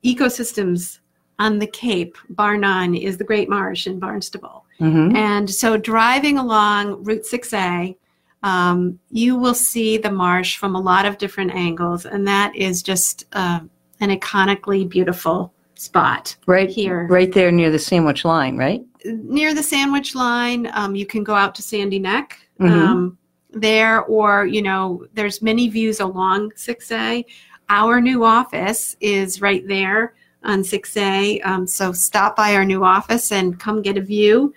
ecosystems 0.05 0.99
on 1.39 1.57
the 1.57 1.67
Cape, 1.67 2.15
bar 2.29 2.55
none, 2.55 2.93
is 2.93 3.17
the 3.17 3.23
Great 3.23 3.49
Marsh 3.49 3.87
in 3.87 3.99
Barnstable. 3.99 4.62
Mm-hmm. 4.79 5.15
And 5.15 5.49
so, 5.49 5.77
driving 5.77 6.37
along 6.37 7.03
Route 7.03 7.23
6A, 7.23 7.95
um, 8.43 8.99
you 9.09 9.35
will 9.37 9.53
see 9.53 9.97
the 9.97 10.11
marsh 10.11 10.57
from 10.57 10.75
a 10.75 10.81
lot 10.81 11.05
of 11.05 11.17
different 11.17 11.51
angles, 11.55 12.05
and 12.05 12.27
that 12.27 12.55
is 12.55 12.83
just 12.83 13.25
uh, 13.33 13.59
an 13.99 14.09
iconically 14.09 14.87
beautiful 14.87 15.53
spot 15.75 16.35
Right 16.45 16.69
here. 16.69 17.07
right 17.09 17.31
there 17.31 17.51
near 17.51 17.69
the 17.71 17.79
sandwich 17.79 18.23
line, 18.25 18.57
right? 18.57 18.83
near 19.05 19.53
the 19.53 19.61
sandwich 19.63 20.15
line 20.15 20.69
um, 20.73 20.95
you 20.95 21.05
can 21.05 21.25
go 21.25 21.35
out 21.35 21.53
to 21.55 21.61
sandy 21.61 21.99
neck 21.99 22.39
Mhm. 22.61 22.69
um, 22.71 23.17
there 23.51 24.03
or 24.03 24.45
you 24.45 24.61
know 24.61 25.05
there's 25.13 25.41
many 25.41 25.67
views 25.67 25.99
along 25.99 26.51
6a 26.55 27.25
our 27.67 27.99
new 27.99 28.23
office 28.23 28.95
is 29.01 29.41
right 29.41 29.67
there 29.67 30.13
on 30.43 30.61
6a 30.61 31.45
um, 31.45 31.65
so 31.67 31.91
stop 31.93 32.35
by 32.35 32.55
our 32.55 32.65
new 32.65 32.83
office 32.83 33.31
and 33.31 33.59
come 33.59 33.81
get 33.81 33.97
a 33.97 34.01
view 34.01 34.53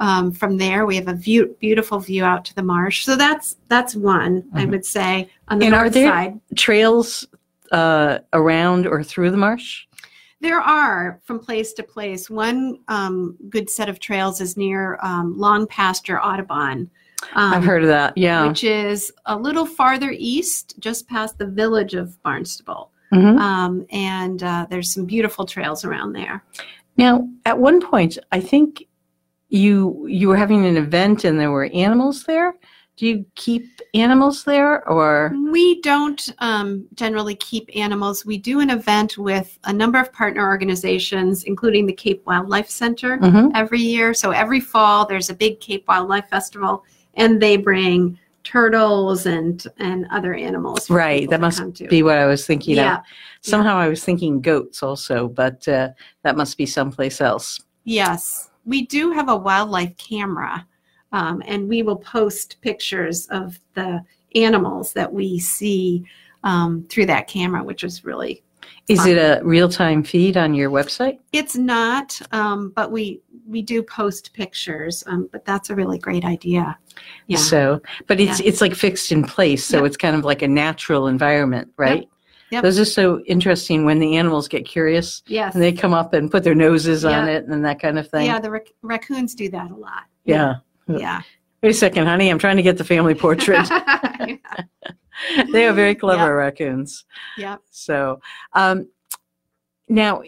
um, 0.00 0.30
from 0.32 0.56
there 0.56 0.86
we 0.86 0.96
have 0.96 1.08
a 1.08 1.14
view, 1.14 1.56
beautiful 1.60 1.98
view 1.98 2.24
out 2.24 2.44
to 2.44 2.54
the 2.54 2.62
marsh 2.62 3.04
so 3.04 3.16
that's 3.16 3.56
that's 3.68 3.94
one 3.94 4.44
i 4.54 4.64
Mhm. 4.64 4.70
would 4.70 4.84
say 4.86 5.30
on 5.48 5.58
the 5.58 5.66
And 5.66 5.74
are 5.74 5.82
north 5.82 5.94
there- 5.94 6.08
side 6.08 6.40
Trails 6.56 7.26
uh, 7.72 8.18
around 8.32 8.86
or 8.86 9.02
through 9.02 9.30
the 9.30 9.36
marsh. 9.36 9.84
There 10.40 10.58
are 10.60 11.20
from 11.24 11.38
place 11.38 11.74
to 11.74 11.82
place. 11.82 12.30
One 12.30 12.78
um, 12.88 13.36
good 13.50 13.68
set 13.68 13.90
of 13.90 14.00
trails 14.00 14.40
is 14.40 14.56
near 14.56 14.98
um, 15.02 15.36
Long 15.36 15.66
Pasture 15.66 16.18
Audubon. 16.18 16.88
Um, 17.34 17.52
I've 17.52 17.64
heard 17.64 17.82
of 17.82 17.88
that. 17.88 18.16
Yeah. 18.16 18.46
Which 18.48 18.64
is 18.64 19.12
a 19.26 19.36
little 19.36 19.66
farther 19.66 20.14
east, 20.16 20.76
just 20.78 21.08
past 21.08 21.36
the 21.36 21.44
village 21.46 21.92
of 21.94 22.22
Barnstable. 22.22 22.90
Mhm. 23.12 23.38
Um, 23.38 23.86
and 23.90 24.42
uh, 24.42 24.66
there's 24.68 24.92
some 24.92 25.06
beautiful 25.06 25.46
trails 25.46 25.84
around 25.84 26.12
there. 26.12 26.44
Now, 26.96 27.28
at 27.46 27.58
one 27.58 27.80
point, 27.80 28.18
I 28.32 28.40
think 28.40 28.86
you 29.48 30.06
you 30.06 30.28
were 30.28 30.36
having 30.36 30.66
an 30.66 30.76
event 30.76 31.24
and 31.24 31.40
there 31.40 31.50
were 31.50 31.70
animals 31.72 32.24
there. 32.24 32.54
Do 32.96 33.06
you 33.06 33.24
keep 33.36 33.64
animals 33.94 34.42
there, 34.42 34.86
or 34.88 35.32
We 35.52 35.80
don't 35.82 36.34
um, 36.40 36.84
generally 36.94 37.36
keep 37.36 37.70
animals. 37.76 38.26
We 38.26 38.36
do 38.38 38.58
an 38.58 38.70
event 38.70 39.16
with 39.16 39.56
a 39.64 39.72
number 39.72 40.00
of 40.00 40.12
partner 40.12 40.44
organizations, 40.44 41.44
including 41.44 41.86
the 41.86 41.92
Cape 41.92 42.26
Wildlife 42.26 42.68
Center, 42.68 43.16
Mhm. 43.18 43.52
every 43.54 43.78
year. 43.80 44.12
So 44.14 44.32
every 44.32 44.58
fall, 44.60 45.06
there's 45.06 45.30
a 45.30 45.34
big 45.34 45.60
Cape 45.60 45.84
Wildlife 45.86 46.28
Festival, 46.28 46.84
and 47.14 47.40
they 47.40 47.56
bring 47.56 48.18
turtles 48.48 49.26
and 49.26 49.66
and 49.78 50.06
other 50.10 50.32
animals. 50.32 50.88
right? 50.88 51.28
That 51.28 51.40
must 51.40 51.62
be 51.88 52.02
what 52.02 52.16
I 52.16 52.24
was 52.24 52.46
thinking 52.46 52.76
Yeah. 52.76 52.98
of. 52.98 53.04
Somehow 53.42 53.76
I 53.76 53.88
was 53.88 54.02
thinking 54.02 54.40
goats 54.40 54.82
also, 54.82 55.28
but 55.28 55.68
uh, 55.68 55.90
that 56.22 56.36
must 56.36 56.56
be 56.56 56.64
someplace 56.66 57.20
else. 57.20 57.60
Yes, 57.84 58.50
we 58.64 58.86
do 58.86 59.12
have 59.12 59.28
a 59.28 59.36
wildlife 59.36 59.94
camera, 59.98 60.66
um, 61.12 61.42
and 61.46 61.68
we 61.68 61.82
will 61.82 61.96
post 61.96 62.56
pictures 62.62 63.26
of 63.30 63.58
the 63.74 64.02
animals 64.34 64.92
that 64.94 65.12
we 65.12 65.38
see 65.38 66.04
um, 66.42 66.86
through 66.88 67.06
that 67.06 67.28
camera, 67.28 67.62
which 67.62 67.84
is 67.84 68.04
really. 68.04 68.42
Is 68.88 69.04
it 69.06 69.18
a 69.18 69.44
real 69.44 69.68
time 69.68 70.02
feed 70.02 70.36
on 70.36 70.54
your 70.54 70.70
website? 70.70 71.18
It's 71.32 71.56
not, 71.56 72.18
um, 72.32 72.72
but 72.74 72.90
we 72.90 73.20
we 73.46 73.62
do 73.62 73.82
post 73.82 74.32
pictures. 74.34 75.02
Um, 75.06 75.28
but 75.32 75.44
that's 75.44 75.70
a 75.70 75.74
really 75.74 75.98
great 75.98 76.24
idea. 76.24 76.78
Yeah. 77.26 77.38
So, 77.38 77.80
but 78.06 78.20
it's 78.20 78.40
it's 78.40 78.60
like 78.60 78.74
fixed 78.74 79.12
in 79.12 79.24
place, 79.24 79.64
so 79.64 79.78
Yep. 79.78 79.86
it's 79.86 79.96
kind 79.96 80.16
of 80.16 80.24
like 80.24 80.42
a 80.42 80.48
natural 80.48 81.06
environment, 81.06 81.70
right? 81.76 82.08
Yep. 82.50 82.62
Those 82.62 82.78
are 82.78 82.84
so 82.86 83.20
interesting 83.26 83.84
when 83.84 83.98
the 83.98 84.16
animals 84.16 84.48
get 84.48 84.64
curious 84.64 85.22
yes. 85.26 85.52
and 85.52 85.62
they 85.62 85.70
come 85.70 85.92
up 85.92 86.14
and 86.14 86.30
put 86.30 86.44
their 86.44 86.54
noses 86.54 87.04
on 87.04 87.28
it 87.28 87.44
and 87.44 87.62
that 87.66 87.78
kind 87.78 87.98
of 87.98 88.08
thing. 88.08 88.24
yeah, 88.24 88.40
the 88.40 88.50
rac- 88.50 88.72
raccoons 88.80 89.34
do 89.34 89.50
that 89.50 89.70
a 89.70 89.74
lot. 89.74 90.04
Yeah. 90.24 90.54
Yeah. 90.86 91.20
Wait 91.62 91.70
a 91.70 91.74
second, 91.74 92.06
honey. 92.06 92.28
I'm 92.30 92.38
trying 92.38 92.56
to 92.56 92.62
get 92.62 92.78
the 92.78 92.84
family 92.84 93.14
portrait. 93.26 93.68
they 95.52 95.66
are 95.66 95.72
very 95.72 95.94
clever 95.94 96.36
raccoons. 96.36 97.04
yeah. 97.36 97.56
So, 97.70 98.20
um, 98.52 98.88
now, 99.88 100.22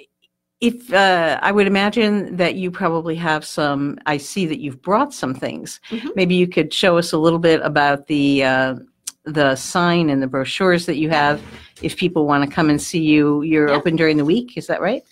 if 0.60 0.92
uh, 0.92 1.38
I 1.40 1.52
would 1.52 1.66
imagine 1.66 2.36
that 2.36 2.54
you 2.56 2.70
probably 2.70 3.14
have 3.16 3.44
some, 3.44 3.98
I 4.06 4.16
see 4.16 4.46
that 4.46 4.58
you've 4.60 4.82
brought 4.82 5.14
some 5.14 5.34
things. 5.34 5.80
Mhm. 5.90 6.10
Maybe 6.16 6.34
you 6.34 6.48
could 6.48 6.72
show 6.74 6.98
us 6.98 7.12
a 7.12 7.18
little 7.18 7.38
bit 7.38 7.60
about 7.62 8.06
the 8.06 8.44
uh, 8.44 8.74
the 9.24 9.54
sign 9.54 10.10
and 10.10 10.22
the 10.22 10.26
brochures 10.26 10.86
that 10.86 10.96
you 10.96 11.10
have. 11.10 11.40
If 11.82 11.96
people 11.96 12.26
want 12.26 12.48
to 12.48 12.54
come 12.54 12.68
and 12.70 12.80
see 12.80 13.00
you, 13.02 13.42
you're 13.42 13.68
Yeah. 13.68 13.74
open 13.76 13.94
during 13.96 14.16
the 14.16 14.24
week. 14.24 14.56
Is 14.56 14.66
that 14.66 14.80
right? 14.80 15.02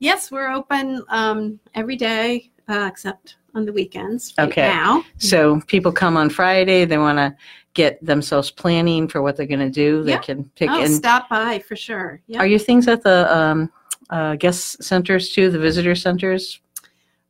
Yes, 0.00 0.30
we're 0.32 0.50
open 0.50 1.02
um, 1.10 1.60
every 1.74 1.96
day 1.96 2.50
uh, 2.68 2.86
except 2.90 3.36
on 3.54 3.64
the 3.64 3.72
weekends. 3.72 4.34
Right 4.38 4.48
Okay. 4.48 4.68
Now. 4.68 5.04
So 5.18 5.60
people 5.66 5.92
come 5.92 6.16
on 6.16 6.30
Friday. 6.30 6.84
They 6.84 6.98
want 6.98 7.18
to 7.18 7.34
get 7.74 8.04
themselves 8.04 8.50
planning 8.50 9.08
for 9.08 9.22
what 9.22 9.36
they're 9.36 9.46
going 9.46 9.60
to 9.60 9.70
do. 9.70 10.02
They 10.02 10.12
Yeah. 10.12 10.18
can 10.18 10.44
pick. 10.56 10.70
Oh, 10.70 10.82
and 10.82 10.92
stop 10.92 11.28
by 11.28 11.60
for 11.60 11.76
sure. 11.76 12.20
Yeah. 12.26 12.38
are 12.40 12.46
your 12.46 12.58
things 12.58 12.88
at 12.88 13.02
the 13.02 13.34
um, 13.34 13.70
uh, 14.10 14.36
guest 14.36 14.82
centers 14.82 15.30
too? 15.30 15.50
The 15.50 15.58
visitor 15.58 15.94
centers? 15.94 16.60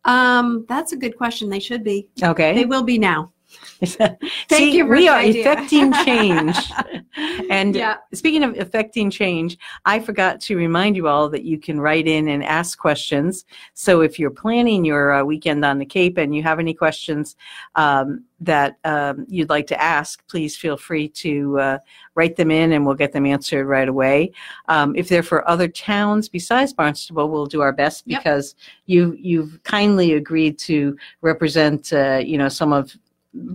Um, 0.06 0.64
that's 0.68 0.92
a 0.92 0.96
good 0.96 1.16
question. 1.16 1.50
They 1.50 1.60
should 1.60 1.84
be. 1.84 2.08
Okay. 2.22 2.54
They 2.54 2.64
will 2.64 2.82
be 2.82 2.98
now. 2.98 3.32
Thank 3.80 4.19
Thank 4.49 4.75
you 4.75 4.87
we 4.87 5.09
are 5.09 5.19
idea. 5.19 5.40
effecting 5.40 5.92
change. 6.04 6.57
and 7.50 7.75
Yeah. 7.75 7.97
speaking 8.12 8.42
of 8.45 8.59
affecting 8.59 9.11
change, 9.11 9.57
I 9.85 10.00
forgot 10.00 10.40
to 10.42 10.57
remind 10.57 10.97
you 10.97 11.09
all 11.09 11.28
that 11.30 11.45
you 11.45 11.59
can 11.59 11.80
write 11.80 12.07
in 12.07 12.28
and 12.28 12.45
ask 12.45 12.78
questions. 12.78 13.45
So 13.75 14.02
if 14.02 14.19
you're 14.19 14.30
planning 14.30 14.85
your 14.85 15.12
uh, 15.14 15.25
weekend 15.25 15.64
on 15.64 15.78
the 15.78 15.87
Cape 15.87 16.19
and 16.19 16.35
you 16.35 16.42
have 16.42 16.59
any 16.59 16.75
questions 16.75 17.37
um, 17.75 18.25
that 18.40 18.78
um, 18.85 19.25
you'd 19.28 19.50
like 19.50 19.66
to 19.69 19.80
ask, 19.83 20.26
please 20.28 20.57
feel 20.57 20.76
free 20.76 21.09
to 21.09 21.59
uh, 21.59 21.78
write 22.14 22.37
them 22.37 22.50
in 22.50 22.73
and 22.73 22.85
we'll 22.85 22.95
get 22.95 23.12
them 23.12 23.26
answered 23.26 23.66
right 23.66 23.88
away. 23.88 24.33
Um, 24.69 24.95
if 24.95 25.08
they're 25.08 25.23
for 25.23 25.49
other 25.49 25.69
towns 25.69 26.28
besides 26.28 26.73
Barnstable, 26.73 27.28
we'll 27.30 27.47
do 27.47 27.60
our 27.60 27.73
best 27.73 28.04
Yep. 28.06 28.21
because 28.21 28.54
you 28.86 29.17
you've 29.19 29.63
kindly 29.63 30.13
agreed 30.15 30.58
to 30.60 30.97
represent 31.23 31.93
uh, 31.93 32.21
you 32.25 32.36
know 32.39 32.49
some 32.49 32.73
of 32.73 32.97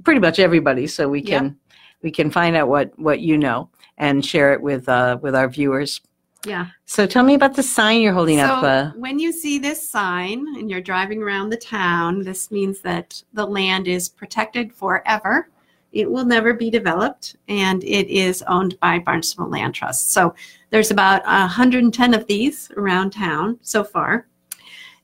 pretty 0.03 0.19
much 0.19 0.39
everybody 0.39 0.87
so 0.87 1.07
we 1.09 1.21
Yep. 1.21 1.27
can 1.27 1.57
we 2.01 2.11
can 2.11 2.29
find 2.31 2.55
out 2.55 2.67
what 2.67 2.97
what 2.99 3.19
you 3.19 3.37
know 3.37 3.69
and 3.97 4.25
share 4.25 4.53
it 4.53 4.61
with 4.61 4.87
uh 4.89 5.17
with 5.21 5.35
our 5.35 5.47
viewers 5.49 6.01
Yeah. 6.45 6.67
so 6.85 7.05
tell 7.07 7.23
me 7.23 7.33
about 7.33 7.55
the 7.55 7.63
sign 7.63 8.01
you're 8.01 8.13
holding 8.13 8.37
so 8.39 8.45
up 8.45 8.63
uh, 8.63 8.91
when 8.97 9.19
you 9.19 9.31
see 9.31 9.57
this 9.59 9.89
sign 9.89 10.39
and 10.57 10.69
you're 10.69 10.81
driving 10.81 11.21
around 11.23 11.49
the 11.49 11.57
town, 11.57 12.21
this 12.23 12.51
means 12.51 12.79
that 12.81 13.21
the 13.33 13.45
land 13.45 13.87
is 13.87 14.07
protected 14.09 14.73
forever. 14.73 15.49
It 15.91 16.11
will 16.11 16.25
never 16.25 16.53
be 16.53 16.69
developed, 16.69 17.37
and 17.47 17.81
it 17.83 18.07
is 18.09 18.43
owned 18.49 18.77
by 18.81 18.99
Barnstable 18.99 19.49
Land 19.49 19.73
Trust. 19.75 20.11
So 20.11 20.35
there's 20.69 20.91
about 20.91 21.23
110 21.25 22.13
of 22.13 22.27
these 22.27 22.69
around 22.75 23.11
town 23.11 23.57
so 23.61 23.81
far, 23.83 24.27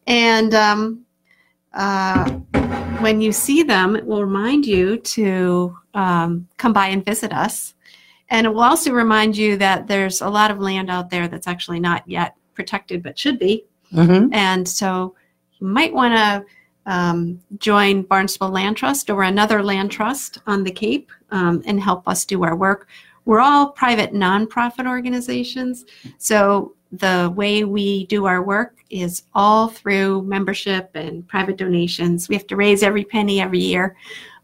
and 0.07 0.53
um, 0.53 1.05
uh, 1.73 2.39
when 3.01 3.21
you 3.21 3.31
see 3.31 3.63
them, 3.63 3.95
it 3.95 4.05
will 4.05 4.23
remind 4.23 4.65
you 4.65 4.97
to 4.97 5.77
um, 5.93 6.47
come 6.57 6.73
by 6.73 6.87
and 6.87 7.05
visit 7.05 7.33
us. 7.33 7.73
And 8.29 8.47
it 8.47 8.49
will 8.49 8.61
also 8.61 8.91
remind 8.91 9.35
you 9.35 9.57
that 9.57 9.87
there's 9.87 10.21
a 10.21 10.29
lot 10.29 10.51
of 10.51 10.59
land 10.59 10.89
out 10.89 11.09
there 11.09 11.27
that's 11.27 11.47
actually 11.47 11.79
not 11.79 12.07
yet 12.07 12.35
protected 12.53 13.03
but 13.03 13.17
should 13.17 13.39
be. 13.39 13.65
mhm. 13.93 14.29
And 14.31 14.67
so 14.67 15.15
you 15.59 15.67
might 15.67 15.93
want 15.93 16.15
to 16.15 16.45
um, 16.85 17.39
join 17.57 18.03
Barnstable 18.03 18.49
Land 18.49 18.77
Trust 18.77 19.09
or 19.09 19.23
another 19.23 19.61
land 19.61 19.91
trust 19.91 20.39
on 20.47 20.63
the 20.63 20.71
Cape 20.71 21.11
um, 21.29 21.61
and 21.65 21.79
help 21.79 22.07
us 22.07 22.25
do 22.25 22.43
our 22.43 22.55
work. 22.55 22.87
We're 23.25 23.39
all 23.39 23.71
private 23.71 24.13
nonprofit 24.13 24.87
organizations. 24.87 25.85
So 26.17 26.73
the 26.91 27.31
way 27.35 27.63
we 27.63 28.05
do 28.07 28.25
our 28.25 28.43
work 28.43 28.77
is 28.89 29.23
all 29.33 29.69
through 29.69 30.23
membership 30.23 30.91
and 30.93 31.27
private 31.27 31.57
donations. 31.57 32.27
We 32.27 32.35
have 32.35 32.47
to 32.47 32.55
raise 32.55 32.83
every 32.83 33.05
penny 33.05 33.39
every 33.39 33.59
year. 33.59 33.95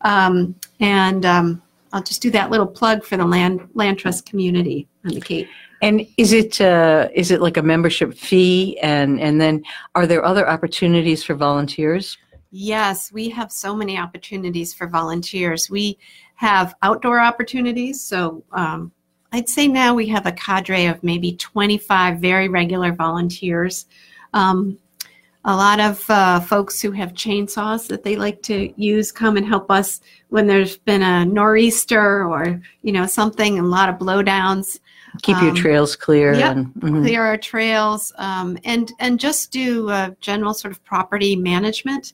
Um, 0.02 0.56
and 0.80 1.26
um, 1.26 1.62
I'll 1.92 2.04
just 2.04 2.22
do 2.22 2.32
that 2.32 2.50
little 2.50 2.68
plug 2.68 3.04
for 3.04 3.18
the 3.18 3.26
land 3.26 3.68
land 3.74 3.98
trust 3.98 4.26
community 4.26 4.88
on 5.06 5.14
the 5.14 5.22
Cape. 5.22 5.48
and 5.82 6.06
is 6.18 6.34
it 6.34 6.60
uh 6.62 7.08
is 7.14 7.32
it 7.32 7.42
like 7.42 7.58
a 7.58 7.62
membership 7.62 8.14
fee 8.14 8.78
and 8.82 9.20
and 9.20 9.40
then 9.40 9.64
are 9.96 10.06
there 10.08 10.24
other 10.24 10.50
opportunities 10.50 11.24
for 11.24 11.34
volunteers 11.36 12.18
Yes, 12.52 13.12
we 13.12 13.30
have 13.30 13.52
so 13.52 13.76
many 13.76 13.98
opportunities 13.98 14.74
for 14.74 14.88
volunteers. 14.88 15.70
We 15.70 15.98
have 16.36 16.76
outdoor 16.82 17.20
opportunities. 17.20 18.02
So 18.02 18.44
um, 18.52 18.92
I'd 19.38 19.48
say 19.48 19.68
now 19.68 19.94
we 19.94 20.08
have 20.08 20.26
a 20.26 20.32
cadre 20.32 20.88
of 20.88 21.04
maybe 21.04 21.34
25 21.34 22.18
very 22.18 22.50
regular 22.50 22.92
volunteers. 22.92 23.86
Um, 24.34 24.80
a 25.46 25.56
lot 25.56 25.80
of 25.80 26.04
uh, 26.10 26.40
folks 26.40 26.82
who 26.82 26.90
have 26.92 27.14
chainsaws 27.14 27.88
that 27.88 28.02
they 28.04 28.16
like 28.16 28.42
to 28.44 28.74
use 28.82 29.12
come 29.12 29.38
and 29.38 29.46
help 29.46 29.70
us 29.70 30.02
when 30.30 30.48
there's 30.48 30.78
been 30.78 31.04
a 31.04 31.24
nor'easter 31.24 32.26
or 32.26 32.60
you 32.82 32.92
know 32.92 33.06
something, 33.06 33.60
a 33.60 33.62
lot 33.62 33.90
of 33.90 34.00
blowdowns 34.00 34.80
keep 35.22 35.40
your 35.40 35.52
Um, 35.52 35.56
trails 35.56 35.96
clear 35.96 36.34
yep. 36.34 36.56
and 36.56 36.74
mhm. 36.74 37.04
clear 37.04 37.24
our 37.24 37.38
trails, 37.38 38.12
um, 38.18 38.58
and 38.66 38.92
and 39.00 39.20
just 39.20 39.52
do 39.52 39.88
uh, 39.92 40.10
general 40.20 40.56
sort 40.56 40.72
of 40.72 40.84
property 40.84 41.36
management. 41.36 42.14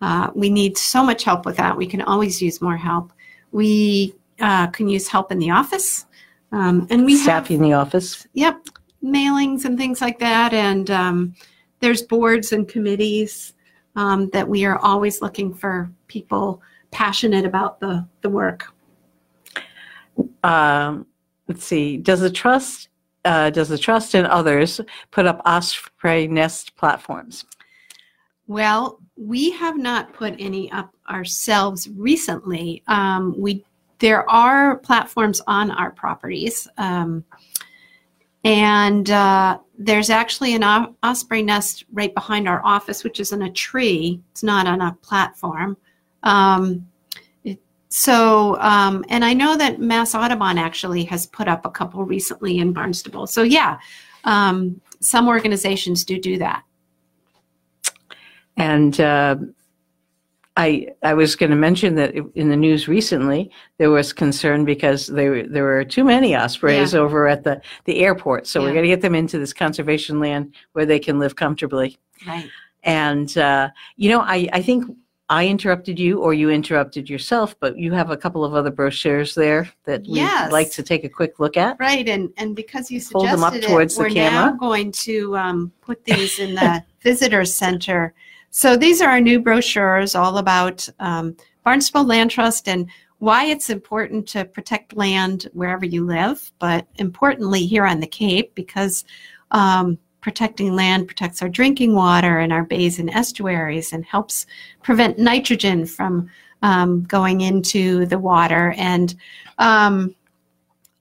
Uh, 0.00 0.30
we 0.32 0.48
need 0.48 0.78
so 0.78 1.02
much 1.02 1.24
help 1.24 1.44
with 1.44 1.56
that. 1.56 1.76
We 1.76 1.88
can 1.88 2.02
always 2.02 2.40
use 2.40 2.62
more 2.62 2.76
help. 2.76 3.12
We 3.50 4.14
uh, 4.40 4.68
can 4.68 4.88
use 4.88 5.08
help 5.08 5.30
in 5.32 5.38
the 5.38 5.50
office, 5.50 6.06
um, 6.52 6.86
and 6.90 7.04
we 7.04 7.12
have 7.12 7.22
staffing 7.22 7.56
in 7.56 7.62
the 7.62 7.72
office 7.72 8.26
yep 8.34 8.66
mailings 9.02 9.64
and 9.64 9.76
things 9.76 10.00
like 10.00 10.18
that. 10.20 10.54
And 10.54 10.90
um, 10.90 11.34
there's 11.80 12.02
boards 12.02 12.52
and 12.52 12.68
committees 12.68 13.54
um, 13.96 14.30
that 14.30 14.48
we 14.48 14.64
are 14.64 14.78
always 14.78 15.20
looking 15.20 15.52
for 15.52 15.90
people 16.06 16.62
passionate 16.90 17.44
about 17.44 17.80
the 17.80 18.06
the 18.20 18.30
work. 18.30 18.72
um 20.44 21.06
let's 21.48 21.64
see 21.64 21.96
does 21.96 22.20
the 22.20 22.30
trust 22.30 22.88
uh, 23.24 23.50
does 23.50 23.68
the 23.68 23.78
trust 23.78 24.14
and 24.14 24.26
others 24.26 24.80
put 25.10 25.26
up 25.26 25.40
osprey 25.46 26.26
nest 26.28 26.76
platforms 26.76 27.44
Well, 28.46 28.98
we 29.16 29.52
have 29.52 29.78
not 29.78 30.12
put 30.12 30.34
any 30.38 30.70
up 30.72 30.94
ourselves 31.08 31.88
recently. 31.96 32.82
Um, 32.88 33.34
we 33.38 33.64
there 34.02 34.28
are 34.28 34.78
platforms 34.78 35.40
on 35.46 35.70
our 35.70 35.92
properties, 35.92 36.66
um, 36.76 37.24
and 38.42 39.08
uh, 39.08 39.58
there's 39.78 40.10
actually 40.10 40.56
an 40.56 40.64
osprey 41.04 41.40
nest 41.40 41.84
right 41.92 42.12
behind 42.12 42.48
our 42.48 42.60
office, 42.64 43.04
which 43.04 43.20
is 43.20 43.30
in 43.30 43.42
a 43.42 43.52
tree. 43.52 44.20
It's 44.32 44.42
not 44.42 44.66
on 44.66 44.80
a 44.80 44.92
platform. 45.02 45.76
Um, 46.24 46.88
so, 47.90 48.58
um, 48.60 49.04
and 49.08 49.24
I 49.24 49.34
know 49.34 49.56
that 49.56 49.78
Mass 49.78 50.16
Audubon 50.16 50.58
actually 50.58 51.04
has 51.04 51.26
put 51.26 51.46
up 51.46 51.64
a 51.64 51.70
couple 51.70 52.04
recently 52.04 52.58
in 52.58 52.72
Barnstable. 52.72 53.28
So, 53.28 53.44
yeah, 53.44 53.78
um, 54.24 54.80
some 54.98 55.28
organizations 55.28 56.04
do 56.04 56.18
do 56.18 56.38
that. 56.38 56.64
And 58.56 59.00
uh, 59.00 59.36
I 60.56 60.88
I 61.02 61.14
was 61.14 61.34
going 61.34 61.50
to 61.50 61.56
mention 61.56 61.94
that 61.94 62.14
in 62.34 62.50
the 62.50 62.56
news 62.56 62.86
recently 62.86 63.50
there 63.78 63.90
was 63.90 64.12
concern 64.12 64.64
because 64.64 65.06
there 65.06 65.46
there 65.46 65.64
were 65.64 65.84
too 65.84 66.04
many 66.04 66.34
ospreys 66.34 66.94
over 66.94 67.26
at 67.26 67.44
the 67.44 67.60
the 67.84 68.00
airport. 68.00 68.46
So 68.46 68.60
we're 68.60 68.72
going 68.72 68.84
to 68.84 68.88
get 68.88 69.00
them 69.00 69.14
into 69.14 69.38
this 69.38 69.52
conservation 69.52 70.20
land 70.20 70.54
where 70.72 70.84
they 70.84 70.98
can 70.98 71.18
live 71.18 71.36
comfortably. 71.36 71.98
Right. 72.26 72.48
And 72.82 73.36
uh, 73.38 73.70
you 73.96 74.10
know, 74.10 74.20
I 74.20 74.48
I 74.52 74.60
think 74.62 74.84
I 75.30 75.46
interrupted 75.46 75.98
you 75.98 76.20
or 76.20 76.34
you 76.34 76.50
interrupted 76.50 77.08
yourself, 77.08 77.58
but 77.58 77.78
you 77.78 77.92
have 77.92 78.10
a 78.10 78.16
couple 78.18 78.44
of 78.44 78.54
other 78.54 78.70
brochures 78.70 79.34
there 79.34 79.70
that 79.84 80.02
we'd 80.02 80.16
Yes. 80.16 80.52
like 80.52 80.70
to 80.72 80.82
take 80.82 81.04
a 81.04 81.08
quick 81.08 81.40
look 81.40 81.56
at. 81.56 81.78
Right, 81.80 82.06
and 82.06 82.30
and 82.36 82.54
because 82.54 82.90
you 82.90 83.00
suggested 83.00 83.28
Hold 83.28 83.38
them 83.38 83.44
up 83.44 83.66
towards 83.66 83.94
it, 83.94 83.96
the 83.96 84.02
we're 84.02 84.14
now 84.14 84.52
going 84.52 84.92
to 84.92 85.34
um, 85.38 85.72
put 85.80 86.04
these 86.04 86.38
in 86.38 86.54
the 86.54 86.84
visitor 87.02 87.46
center. 87.46 88.12
So 88.54 88.76
these 88.76 89.00
are 89.00 89.08
our 89.08 89.20
new 89.20 89.40
brochures, 89.40 90.14
all 90.14 90.36
about 90.36 90.86
um, 91.00 91.34
Barnstable 91.64 92.04
Land 92.04 92.30
Trust 92.30 92.68
and 92.68 92.86
why 93.18 93.46
it's 93.46 93.70
important 93.70 94.28
to 94.28 94.44
protect 94.44 94.94
land 94.94 95.48
wherever 95.54 95.86
you 95.86 96.04
live, 96.04 96.52
but 96.58 96.86
importantly 96.96 97.64
here 97.64 97.86
on 97.86 97.98
the 97.98 98.06
Cape 98.06 98.54
because 98.54 99.04
um, 99.52 99.96
protecting 100.20 100.76
land 100.76 101.06
protects 101.06 101.40
our 101.40 101.48
drinking 101.48 101.94
water 101.94 102.40
and 102.40 102.52
our 102.52 102.64
bays 102.64 102.98
and 102.98 103.08
estuaries 103.08 103.94
and 103.94 104.04
helps 104.04 104.44
prevent 104.82 105.18
nitrogen 105.18 105.86
from 105.86 106.28
um, 106.60 107.04
going 107.04 107.40
into 107.40 108.04
the 108.04 108.18
water 108.18 108.74
and 108.76 109.14
um, 109.56 110.14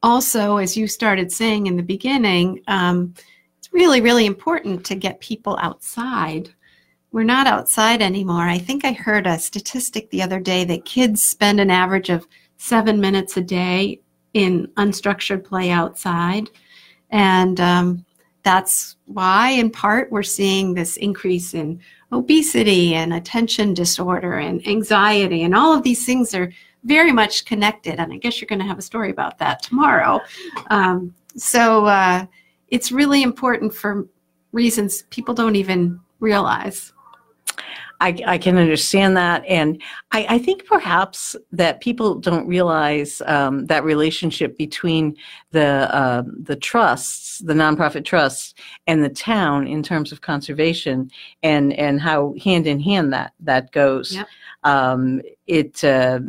also, 0.03 0.57
as 0.57 0.75
you 0.75 0.87
started 0.87 1.31
saying 1.31 1.67
in 1.67 1.75
the 1.75 1.83
beginning, 1.83 2.63
um, 2.67 3.13
it's 3.59 3.71
really, 3.71 4.01
really 4.01 4.25
important 4.25 4.83
to 4.85 4.95
get 4.95 5.19
people 5.19 5.59
outside. 5.61 6.49
We're 7.13 7.23
not 7.23 7.45
outside 7.45 8.01
anymore. 8.01 8.47
I 8.47 8.57
think 8.57 8.85
I 8.85 8.93
heard 8.93 9.27
a 9.27 9.37
statistic 9.37 10.09
the 10.09 10.21
other 10.21 10.39
day 10.39 10.63
that 10.65 10.85
kids 10.85 11.21
spend 11.21 11.59
an 11.59 11.69
average 11.69 12.09
of 12.09 12.25
seven 12.57 13.01
minutes 13.01 13.35
a 13.35 13.41
day 13.41 13.99
in 14.33 14.67
unstructured 14.77 15.43
play 15.43 15.71
outside. 15.71 16.49
And 17.09 17.59
um, 17.59 18.05
that's 18.43 18.95
why, 19.05 19.49
in 19.49 19.69
part, 19.69 20.09
we're 20.09 20.23
seeing 20.23 20.73
this 20.73 20.95
increase 20.97 21.53
in 21.53 21.81
obesity 22.13 22.95
and 22.95 23.13
attention 23.13 23.73
disorder 23.73 24.35
and 24.35 24.65
anxiety. 24.65 25.43
And 25.43 25.53
all 25.53 25.75
of 25.75 25.83
these 25.83 26.05
things 26.05 26.33
are 26.33 26.51
very 26.85 27.11
much 27.11 27.43
connected. 27.43 27.99
And 27.99 28.13
I 28.13 28.17
guess 28.17 28.39
you're 28.39 28.47
going 28.47 28.59
to 28.59 28.65
have 28.65 28.79
a 28.79 28.83
story 28.83 29.11
about 29.11 29.37
that 29.39 29.61
tomorrow. 29.61 30.21
Um, 30.69 31.13
so 31.35 31.85
uh, 31.85 32.25
it's 32.69 32.91
really 32.91 33.21
important 33.21 33.73
for 33.73 34.07
reasons 34.53 35.03
people 35.09 35.33
don't 35.33 35.57
even 35.57 35.99
realize. 36.19 36.93
I, 38.01 38.17
I 38.25 38.37
can 38.39 38.57
understand 38.57 39.15
that, 39.15 39.45
and 39.45 39.79
I, 40.11 40.25
I 40.27 40.37
think 40.39 40.65
perhaps 40.65 41.35
that 41.51 41.81
people 41.81 42.15
don't 42.15 42.47
realize 42.47 43.21
um, 43.27 43.67
that 43.67 43.83
relationship 43.83 44.57
between 44.57 45.15
the 45.51 45.93
uh, 45.95 46.23
the 46.41 46.55
trusts, 46.55 47.39
the 47.39 47.53
nonprofit 47.53 48.03
trusts, 48.03 48.55
and 48.87 49.03
the 49.03 49.09
town 49.09 49.67
in 49.67 49.83
terms 49.83 50.11
of 50.11 50.21
conservation, 50.21 51.11
and 51.43 51.73
and 51.73 52.01
how 52.01 52.33
hand 52.43 52.65
in 52.65 52.79
hand 52.79 53.13
that 53.13 53.33
that 53.39 53.71
goes. 53.71 54.15
Yep. 54.15 54.27
Um, 54.63 55.21
it 55.45 55.83
uh, 55.83 56.19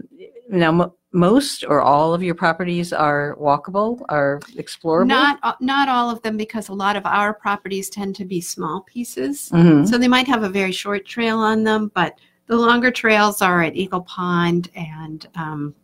now 0.50 0.94
most 1.12 1.64
or 1.68 1.81
all 1.81 2.14
of 2.14 2.22
your 2.22 2.35
properties 2.35 2.92
are 2.92 3.37
walkable, 3.38 4.03
are 4.09 4.40
explorable. 4.55 5.09
Not 5.09 5.38
uh, 5.42 5.53
not 5.61 5.88
all 5.88 6.11
of 6.11 6.22
them 6.22 6.37
because 6.37 6.68
a 6.68 6.75
lot 6.75 6.96
of 6.96 7.05
our 7.05 7.35
properties 7.35 7.90
tend 7.90 8.16
to 8.16 8.25
be 8.25 8.40
small 8.40 8.81
pieces. 8.83 9.51
Mhm. 9.53 9.87
So 9.87 9.98
they 9.98 10.09
might 10.09 10.27
have 10.27 10.42
a 10.42 10.48
very 10.48 10.72
short 10.72 11.05
trail 11.07 11.38
on 11.38 11.64
them, 11.64 11.90
but 11.94 12.18
the 12.46 12.57
longer 12.57 12.90
trails 12.90 13.42
are 13.42 13.62
at 13.62 13.77
Eagle 13.77 14.03
Pond 14.03 14.70
and 14.75 15.27
um, 15.35 15.75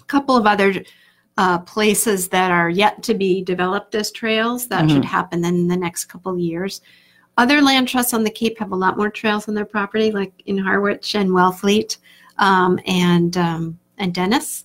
a 0.00 0.04
couple 0.04 0.36
of 0.36 0.46
other 0.46 0.82
uh, 1.38 1.58
places 1.58 2.28
that 2.28 2.50
are 2.50 2.70
yet 2.70 3.02
to 3.02 3.12
be 3.12 3.42
developed 3.42 3.94
as 3.94 4.10
trails. 4.10 4.66
That 4.68 4.86
Mhm. 4.86 4.90
should 4.90 5.04
happen 5.04 5.44
in 5.44 5.68
the 5.68 5.76
next 5.76 6.06
couple 6.06 6.32
of 6.32 6.38
years. 6.38 6.80
Other 7.36 7.60
land 7.60 7.88
trusts 7.88 8.14
on 8.14 8.24
the 8.24 8.30
Cape 8.30 8.58
have 8.58 8.72
a 8.72 8.76
lot 8.76 8.96
more 8.96 9.10
trails 9.10 9.46
on 9.46 9.54
their 9.54 9.66
property, 9.66 10.10
like 10.10 10.32
in 10.46 10.56
Harwich 10.56 11.14
and 11.14 11.28
Wellfleet 11.28 11.98
um, 12.38 12.78
and 12.86 13.36
um, 13.36 13.78
and 13.98 14.14
Dennis. 14.14 14.64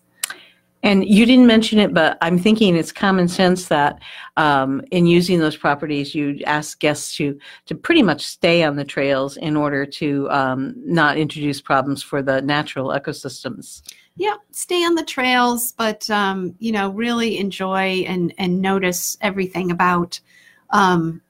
And 0.83 1.05
you 1.05 1.25
didn't 1.27 1.45
mention 1.45 1.77
it, 1.77 1.93
but 1.93 2.17
I'm 2.21 2.39
thinking 2.39 2.75
it's 2.75 2.91
common 2.91 3.27
sense 3.27 3.67
that 3.67 4.01
um, 4.35 4.81
in 4.89 5.05
using 5.05 5.39
those 5.39 5.55
properties, 5.55 6.15
you 6.15 6.39
ask 6.47 6.79
guests 6.79 7.15
to 7.17 7.37
to 7.67 7.75
pretty 7.75 8.01
much 8.01 8.25
stay 8.25 8.63
on 8.63 8.75
the 8.75 8.83
trails 8.83 9.37
in 9.37 9.55
order 9.55 9.85
to 9.85 10.27
um, 10.31 10.73
not 10.77 11.17
introduce 11.17 11.61
problems 11.61 12.01
for 12.01 12.23
the 12.23 12.41
natural 12.41 12.89
ecosystems. 12.89 13.83
Yeah, 14.15 14.35
stay 14.51 14.83
on 14.83 14.95
the 14.95 15.05
trails, 15.05 15.71
but 15.71 16.09
um, 16.09 16.55
you 16.57 16.71
know, 16.71 16.89
really 16.89 17.37
enjoy 17.37 18.03
and 18.07 18.33
and 18.39 18.59
notice 18.59 19.17
everything 19.21 19.69
about 19.69 20.19
um, 20.71 21.21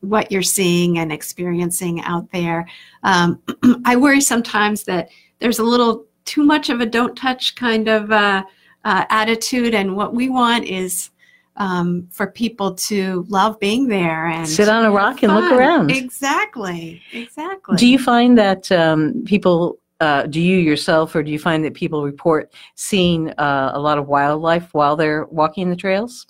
what 0.00 0.32
you're 0.32 0.42
seeing 0.42 0.98
and 0.98 1.12
experiencing 1.12 2.00
out 2.02 2.30
there. 2.32 2.66
Um, 3.04 3.40
I 3.84 3.94
worry 3.94 4.20
sometimes 4.20 4.82
that 4.84 5.10
there's 5.38 5.60
a 5.60 5.64
little 5.64 6.06
too 6.24 6.44
much 6.44 6.70
of 6.70 6.80
a 6.80 6.86
don't 6.86 7.16
touch 7.16 7.54
kind 7.54 7.88
of 7.88 8.10
uh, 8.10 8.44
uh, 8.84 9.04
attitude, 9.10 9.74
and 9.74 9.96
what 9.96 10.14
we 10.14 10.28
want 10.28 10.64
is 10.64 11.10
um, 11.56 12.08
for 12.10 12.26
people 12.26 12.74
to 12.74 13.24
love 13.28 13.58
being 13.60 13.88
there 13.88 14.26
and 14.26 14.48
Sit 14.48 14.68
on 14.68 14.84
a 14.84 14.90
rock 14.90 15.22
and 15.22 15.34
look 15.34 15.52
around. 15.52 15.90
Exactly, 15.90 17.02
exactly. 17.12 17.76
Do 17.76 17.86
you 17.86 17.98
find 17.98 18.38
that 18.38 18.70
um, 18.72 19.24
people? 19.24 19.78
Uh, 20.00 20.26
do 20.26 20.40
you 20.40 20.58
yourself, 20.58 21.14
or 21.14 21.22
do 21.22 21.30
you 21.30 21.38
find 21.38 21.64
that 21.64 21.74
people 21.74 22.02
report 22.02 22.52
seeing 22.74 23.30
uh, 23.38 23.70
a 23.72 23.80
lot 23.80 23.98
of 23.98 24.08
wildlife 24.08 24.74
while 24.74 24.96
they're 24.96 25.26
walking 25.26 25.70
the 25.70 25.76
trails? 25.76 26.26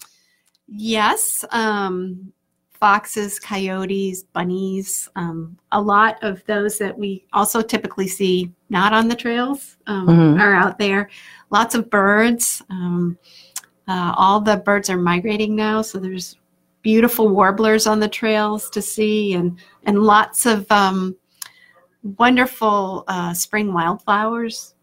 Yes, 0.69 1.45
um, 1.51 2.33
foxes, 2.83 3.39
coyotes, 3.39 4.25
bunnies, 4.25 5.09
um, 5.15 5.57
a 5.71 5.81
lot 5.81 6.19
of 6.25 6.45
those 6.47 6.79
that 6.79 6.99
we 6.99 7.25
also 7.33 7.63
typically 7.63 8.09
see 8.09 8.51
not 8.71 8.93
on 8.93 9.07
the 9.07 9.15
trails 9.15 9.77
um, 9.87 10.09
Mhm. 10.09 10.41
are 10.41 10.53
out 10.53 10.81
there. 10.81 11.09
Lots 11.51 11.77
of 11.77 11.89
birds. 11.89 12.61
Um, 12.71 13.17
uh, 13.87 14.15
all 14.17 14.41
the 14.41 14.57
birds 14.57 14.91
are 14.91 14.97
migrating 14.99 15.55
now, 15.55 15.81
so 15.81 16.01
there's 16.01 16.39
beautiful 16.83 17.29
warblers 17.29 17.87
on 17.87 18.01
the 18.01 18.09
trails 18.09 18.69
to 18.71 18.83
see, 18.83 19.35
and 19.35 19.61
and 19.85 20.03
lots 20.03 20.45
of 20.45 20.67
um, 20.73 21.15
wonderful 22.19 23.05
uh, 23.07 23.33
spring 23.33 23.73
wildflowers. 23.73 24.75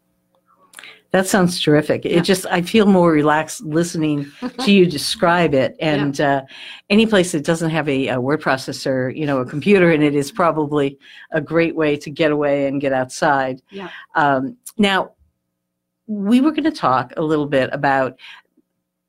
That 1.11 1.25
sounds 1.27 1.59
terrific. 1.59 2.05
Yeah. 2.05 2.17
It 2.17 2.23
just, 2.23 2.45
I 2.47 2.61
feel 2.61 2.85
more 2.85 3.11
relaxed 3.11 3.61
listening 3.61 4.31
to 4.59 4.71
you 4.71 4.85
describe 4.85 5.53
it. 5.55 5.75
And 5.79 6.21
uh, 6.21 6.43
any 6.89 7.05
place 7.07 7.31
that 7.31 7.43
doesn't 7.43 7.71
have 7.71 7.89
a, 7.89 8.09
a 8.09 8.21
word 8.21 8.41
processor, 8.41 9.15
you 9.15 9.25
know, 9.25 9.39
a 9.39 9.45
computer 9.45 9.91
in 9.91 10.03
it 10.03 10.13
is 10.13 10.31
probably 10.31 10.99
a 11.31 11.41
great 11.41 11.75
way 11.75 11.97
to 11.97 12.11
get 12.11 12.31
away 12.31 12.67
and 12.67 12.79
get 12.79 12.93
outside. 12.93 13.61
Yeah. 13.71 13.89
Um, 14.15 14.55
now, 14.77 15.13
we 16.05 16.41
were 16.41 16.51
going 16.51 16.63
to 16.63 16.71
talk 16.71 17.13
a 17.17 17.21
little 17.21 17.45
bit 17.47 17.69
about 17.73 18.17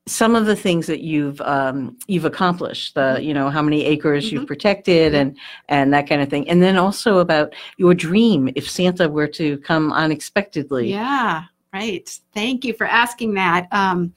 some 0.06 0.34
of 0.34 0.46
the 0.46 0.56
things 0.56 0.86
that 0.86 1.00
you've 1.02 1.40
um, 1.42 1.96
you've 2.08 2.24
accomplished. 2.24 2.94
The 2.94 3.18
you 3.22 3.32
know 3.32 3.48
how 3.48 3.62
many 3.62 3.84
acres 3.84 4.32
you've 4.32 4.42
Mhm. 4.44 4.48
protected 4.48 5.14
and 5.14 5.36
and 5.68 5.92
that 5.94 6.08
kind 6.08 6.20
of 6.20 6.28
thing. 6.28 6.48
And 6.48 6.60
then 6.62 6.76
also 6.76 7.18
about 7.18 7.54
your 7.76 7.94
dream 7.94 8.50
if 8.56 8.68
Santa 8.68 9.08
were 9.08 9.28
to 9.28 9.58
come 9.58 9.92
unexpectedly. 9.92 10.90
Yeah, 10.90 11.44
right. 11.72 12.08
Thank 12.34 12.64
you 12.64 12.74
for 12.74 12.86
asking 12.86 13.34
that. 13.34 13.68
Um, 13.72 14.12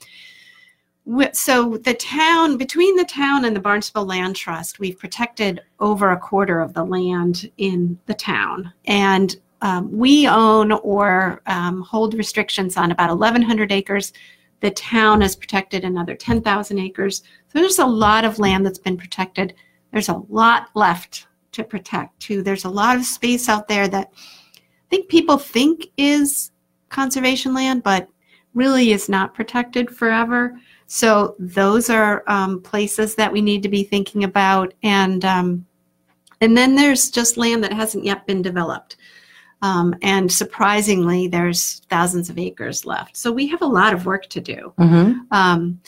so 1.32 1.76
the 1.76 1.94
town, 1.94 2.56
between 2.56 2.96
the 2.96 3.04
town 3.04 3.44
and 3.44 3.54
the 3.54 3.60
Barnstable 3.60 4.06
Land 4.06 4.36
Trust, 4.36 4.78
we've 4.78 4.98
protected 4.98 5.60
over 5.78 6.10
a 6.10 6.18
quarter 6.18 6.60
of 6.60 6.72
the 6.72 6.84
land 6.84 7.50
in 7.58 7.98
the 8.06 8.14
town, 8.14 8.72
and 8.86 9.36
um, 9.60 9.90
we 9.90 10.26
own 10.28 10.72
or 10.72 11.42
um, 11.46 11.82
hold 11.82 12.14
restrictions 12.14 12.76
on 12.76 12.90
about 12.90 13.10
1,100 13.10 13.72
acres. 13.72 14.12
The 14.60 14.70
town 14.70 15.20
has 15.20 15.36
protected 15.36 15.84
another 15.84 16.14
10,000 16.14 16.78
acres. 16.78 17.22
So 17.48 17.58
there's 17.58 17.78
a 17.78 17.86
lot 17.86 18.24
of 18.24 18.38
land 18.38 18.64
that's 18.64 18.78
been 18.78 18.96
protected. 18.96 19.54
There's 19.90 20.08
a 20.08 20.22
lot 20.28 20.68
left 20.74 21.26
to 21.52 21.64
protect 21.64 22.20
too. 22.20 22.42
There's 22.42 22.64
a 22.64 22.70
lot 22.70 22.96
of 22.96 23.04
space 23.04 23.48
out 23.48 23.68
there 23.68 23.88
that 23.88 24.10
I 24.14 24.88
think 24.90 25.08
people 25.08 25.38
think 25.38 25.86
is 25.96 26.50
conservation 26.94 27.52
land, 27.52 27.82
but 27.82 28.08
really 28.54 28.92
is 28.92 29.08
not 29.08 29.34
protected 29.34 29.90
forever. 29.90 30.58
So 30.86 31.34
those 31.38 31.90
are 31.90 32.22
um, 32.26 32.62
places 32.62 33.14
that 33.16 33.32
we 33.32 33.42
need 33.42 33.62
to 33.64 33.68
be 33.68 33.82
thinking 33.82 34.24
about, 34.24 34.74
and 34.82 35.24
um, 35.24 35.66
and 36.40 36.56
then 36.56 36.74
there's 36.74 37.10
just 37.10 37.36
land 37.36 37.64
that 37.64 37.72
hasn't 37.72 38.04
yet 38.04 38.26
been 38.26 38.42
developed. 38.42 38.96
Um, 39.62 39.94
and 40.02 40.30
surprisingly, 40.30 41.26
there's 41.26 41.80
thousands 41.88 42.28
of 42.28 42.38
acres 42.38 42.84
left. 42.84 43.16
So 43.16 43.32
we 43.32 43.46
have 43.46 43.62
a 43.62 43.66
lot 43.66 43.94
of 43.94 44.04
work 44.04 44.28
to 44.28 44.40
do. 44.40 44.74
Mhm. 44.78 45.20
Um, 45.30 45.80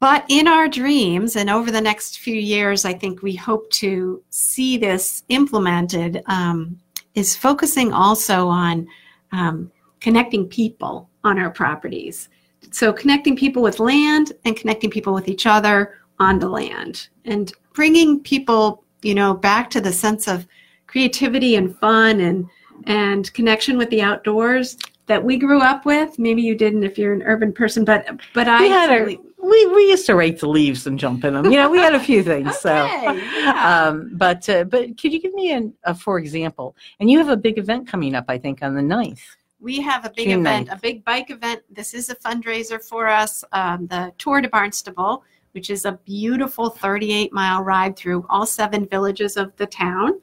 but 0.00 0.24
in 0.28 0.46
our 0.48 0.68
dreams 0.68 1.36
and 1.36 1.50
over 1.50 1.70
the 1.70 1.80
next 1.80 2.18
few 2.20 2.34
years, 2.34 2.84
I 2.84 2.94
think 2.94 3.22
we 3.22 3.34
hope 3.34 3.68
to 3.82 4.22
see 4.30 4.78
this 4.78 5.24
implemented, 5.28 6.22
um, 6.26 6.78
is 7.14 7.36
focusing 7.36 7.92
also 7.92 8.48
on 8.48 8.86
um, 9.32 9.70
connecting 10.00 10.46
people 10.46 11.08
on 11.24 11.38
our 11.38 11.50
properties. 11.50 12.28
So, 12.70 12.92
connecting 12.92 13.36
people 13.36 13.62
with 13.62 13.78
land 13.80 14.32
and 14.44 14.56
connecting 14.56 14.90
people 14.90 15.14
with 15.14 15.28
each 15.28 15.46
other 15.46 15.94
on 16.18 16.38
the 16.38 16.48
land 16.48 17.08
and 17.24 17.52
bringing 17.74 18.20
people, 18.20 18.84
you 19.02 19.14
know, 19.14 19.34
back 19.34 19.70
to 19.70 19.80
the 19.80 19.92
sense 19.92 20.26
of 20.26 20.46
creativity 20.86 21.56
and 21.56 21.76
fun 21.78 22.20
and 22.20 22.48
and 22.86 23.32
connection 23.34 23.78
with 23.78 23.88
the 23.90 24.02
outdoors 24.02 24.76
that 25.06 25.22
we 25.22 25.36
grew 25.36 25.60
up 25.60 25.86
with. 25.86 26.18
Maybe 26.18 26.42
you 26.42 26.54
didn't 26.54 26.84
if 26.84 26.98
you're 26.98 27.12
an 27.14 27.22
urban 27.22 27.52
person, 27.52 27.84
but 27.84 28.06
but 28.34 28.48
I 28.48 28.60
We 28.62 28.68
had 28.68 28.88
certainly- 28.88 29.20
We, 29.38 29.66
we 29.66 29.82
used 29.90 30.06
to 30.06 30.14
rake 30.16 30.40
the 30.40 30.48
leaves 30.48 30.86
and 30.88 30.98
jump 30.98 31.24
in 31.24 31.34
them. 31.34 31.44
You 31.46 31.52
know, 31.58 31.70
we 31.70 31.78
had 31.78 31.94
a 31.94 32.00
few 32.00 32.22
things. 32.24 32.56
So, 32.58 32.74
Okay, 32.84 33.22
yeah. 33.38 33.86
um, 33.88 34.10
but 34.14 34.48
uh, 34.48 34.64
but 34.64 34.98
could 35.00 35.12
you 35.12 35.20
give 35.20 35.34
me 35.34 35.52
an, 35.52 35.72
a 35.84 35.94
for 35.94 36.18
example? 36.18 36.74
And 36.98 37.08
you 37.10 37.18
have 37.18 37.28
a 37.28 37.36
big 37.36 37.56
event 37.58 37.86
coming 37.86 38.14
up, 38.16 38.24
I 38.28 38.38
think, 38.38 38.62
on 38.62 38.74
the 38.74 38.82
9th. 38.82 39.20
We 39.60 39.80
have 39.80 40.04
a 40.04 40.10
big 40.10 40.28
June 40.28 40.40
event, 40.40 40.68
9th. 40.68 40.72
a 40.76 40.80
big 40.80 41.04
bike 41.04 41.30
event. 41.30 41.62
This 41.70 41.94
is 41.94 42.10
a 42.10 42.14
fundraiser 42.16 42.82
for 42.82 43.08
us. 43.08 43.42
Um, 43.52 43.86
the 43.86 44.12
Tour 44.18 44.40
de 44.40 44.48
Barnstable, 44.48 45.24
which 45.52 45.70
is 45.70 45.84
a 45.84 45.92
beautiful 46.04 46.68
38 46.70 47.32
mile 47.32 47.62
ride 47.62 47.96
through 47.96 48.26
all 48.28 48.46
seven 48.46 48.86
villages 48.86 49.36
of 49.36 49.54
the 49.56 49.66
town. 49.66 50.20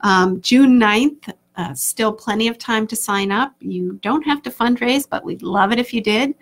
Um, 0.00 0.40
June 0.42 0.78
9th, 0.78 1.32
uh, 1.56 1.72
still 1.74 2.12
plenty 2.12 2.48
of 2.48 2.58
time 2.58 2.86
to 2.88 2.96
sign 2.96 3.30
up. 3.32 3.54
You 3.60 3.94
don't 4.02 4.22
have 4.24 4.42
to 4.42 4.50
fundraise, 4.50 5.08
but 5.08 5.24
we'd 5.24 5.42
love 5.42 5.72
it 5.72 5.78
if 5.78 5.94
you 5.94 6.00
did. 6.02 6.34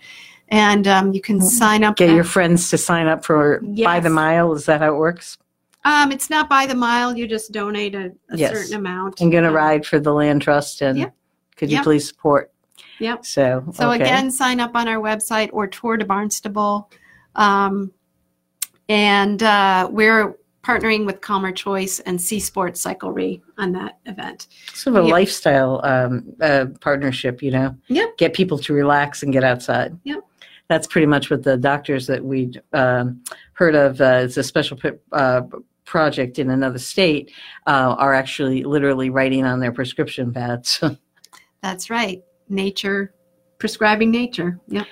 And 0.48 0.87
um, 0.88 1.12
you 1.12 1.20
can 1.20 1.40
sign 1.40 1.85
up. 1.85 1.96
Get 1.96 2.11
at- 2.11 2.14
your 2.14 2.24
friends 2.24 2.68
to 2.70 2.78
sign 2.78 3.07
up 3.07 3.24
for 3.24 3.61
by 3.85 4.00
the 4.00 4.11
mile. 4.11 4.52
Is 4.52 4.66
that 4.66 4.81
how 4.81 4.94
it 4.94 4.98
works? 4.98 5.38
um, 5.85 6.12
it's 6.12 6.31
not 6.31 6.48
by 6.48 6.64
the 6.66 6.74
mile. 6.76 7.16
You 7.16 7.26
just 7.26 7.50
donate 7.52 7.94
a, 7.96 8.12
a 8.31 8.37
Yes. 8.37 8.52
certain 8.52 8.74
amount. 8.76 9.20
I'm 9.20 9.31
going 9.31 9.42
to 9.42 9.48
Um, 9.48 9.55
ride 9.57 9.85
for 9.85 9.98
the 9.98 10.12
land 10.12 10.40
trust, 10.42 10.81
and 10.81 10.96
Yep. 10.98 11.14
Could 11.62 11.70
you 11.70 11.77
Yep. 11.77 11.85
please 11.85 12.09
support? 12.09 12.51
Yep. 12.98 13.25
So 13.25 13.64
So 13.72 13.88
okay. 13.92 14.03
again, 14.03 14.33
sign 14.33 14.59
up 14.59 14.72
on 14.75 14.88
our 14.88 14.96
website 15.01 15.48
or 15.53 15.68
Tour 15.68 15.96
de 15.96 16.05
Barnstable. 16.05 16.90
Um, 17.37 17.92
and 18.88 19.40
uh, 19.44 19.88
we're 19.92 20.37
partnering 20.64 21.07
with 21.07 21.20
Calmer 21.20 21.53
Choice 21.53 22.01
and 22.01 22.20
Sea 22.20 22.40
Sports 22.40 22.85
Cyclery 22.85 23.40
on 23.59 23.70
that 23.75 23.98
event. 24.07 24.48
sort 24.75 24.96
of 24.96 25.05
a 25.05 25.07
yeah. 25.07 25.12
lifestyle 25.12 25.81
um, 25.85 26.25
uh, 26.40 26.66
partnership, 26.81 27.44
you 27.44 27.53
know. 27.53 27.77
Yep. 27.87 28.16
Get 28.18 28.35
people 28.35 28.59
to 28.59 28.72
relax 28.72 29.22
and 29.22 29.33
get 29.33 29.44
outside. 29.44 29.96
Yep. 30.03 30.25
That's 30.68 30.88
pretty 30.88 31.07
much 31.07 31.31
what 31.31 31.44
the 31.44 31.57
doctors 31.57 32.09
that 32.09 32.25
we 32.25 32.53
um, 32.72 33.22
heard 33.53 33.77
of. 33.77 34.01
Uh, 34.01 34.22
it's 34.25 34.37
a 34.37 34.42
special 34.42 34.77
p- 34.77 34.90
uh, 35.12 35.42
project 35.85 36.40
in 36.40 36.51
another 36.51 36.79
state 36.79 37.31
uh, 37.68 37.94
are 37.98 38.14
actually 38.14 38.64
literally 38.64 39.11
writing 39.11 39.44
on 39.44 39.61
their 39.61 39.70
prescription 39.72 40.33
pads. 40.33 40.83
That's 41.62 41.90
right. 41.90 42.22
Nature, 42.48 43.14
prescribing 43.59 44.11
nature. 44.11 44.61
Yep. 44.68 44.87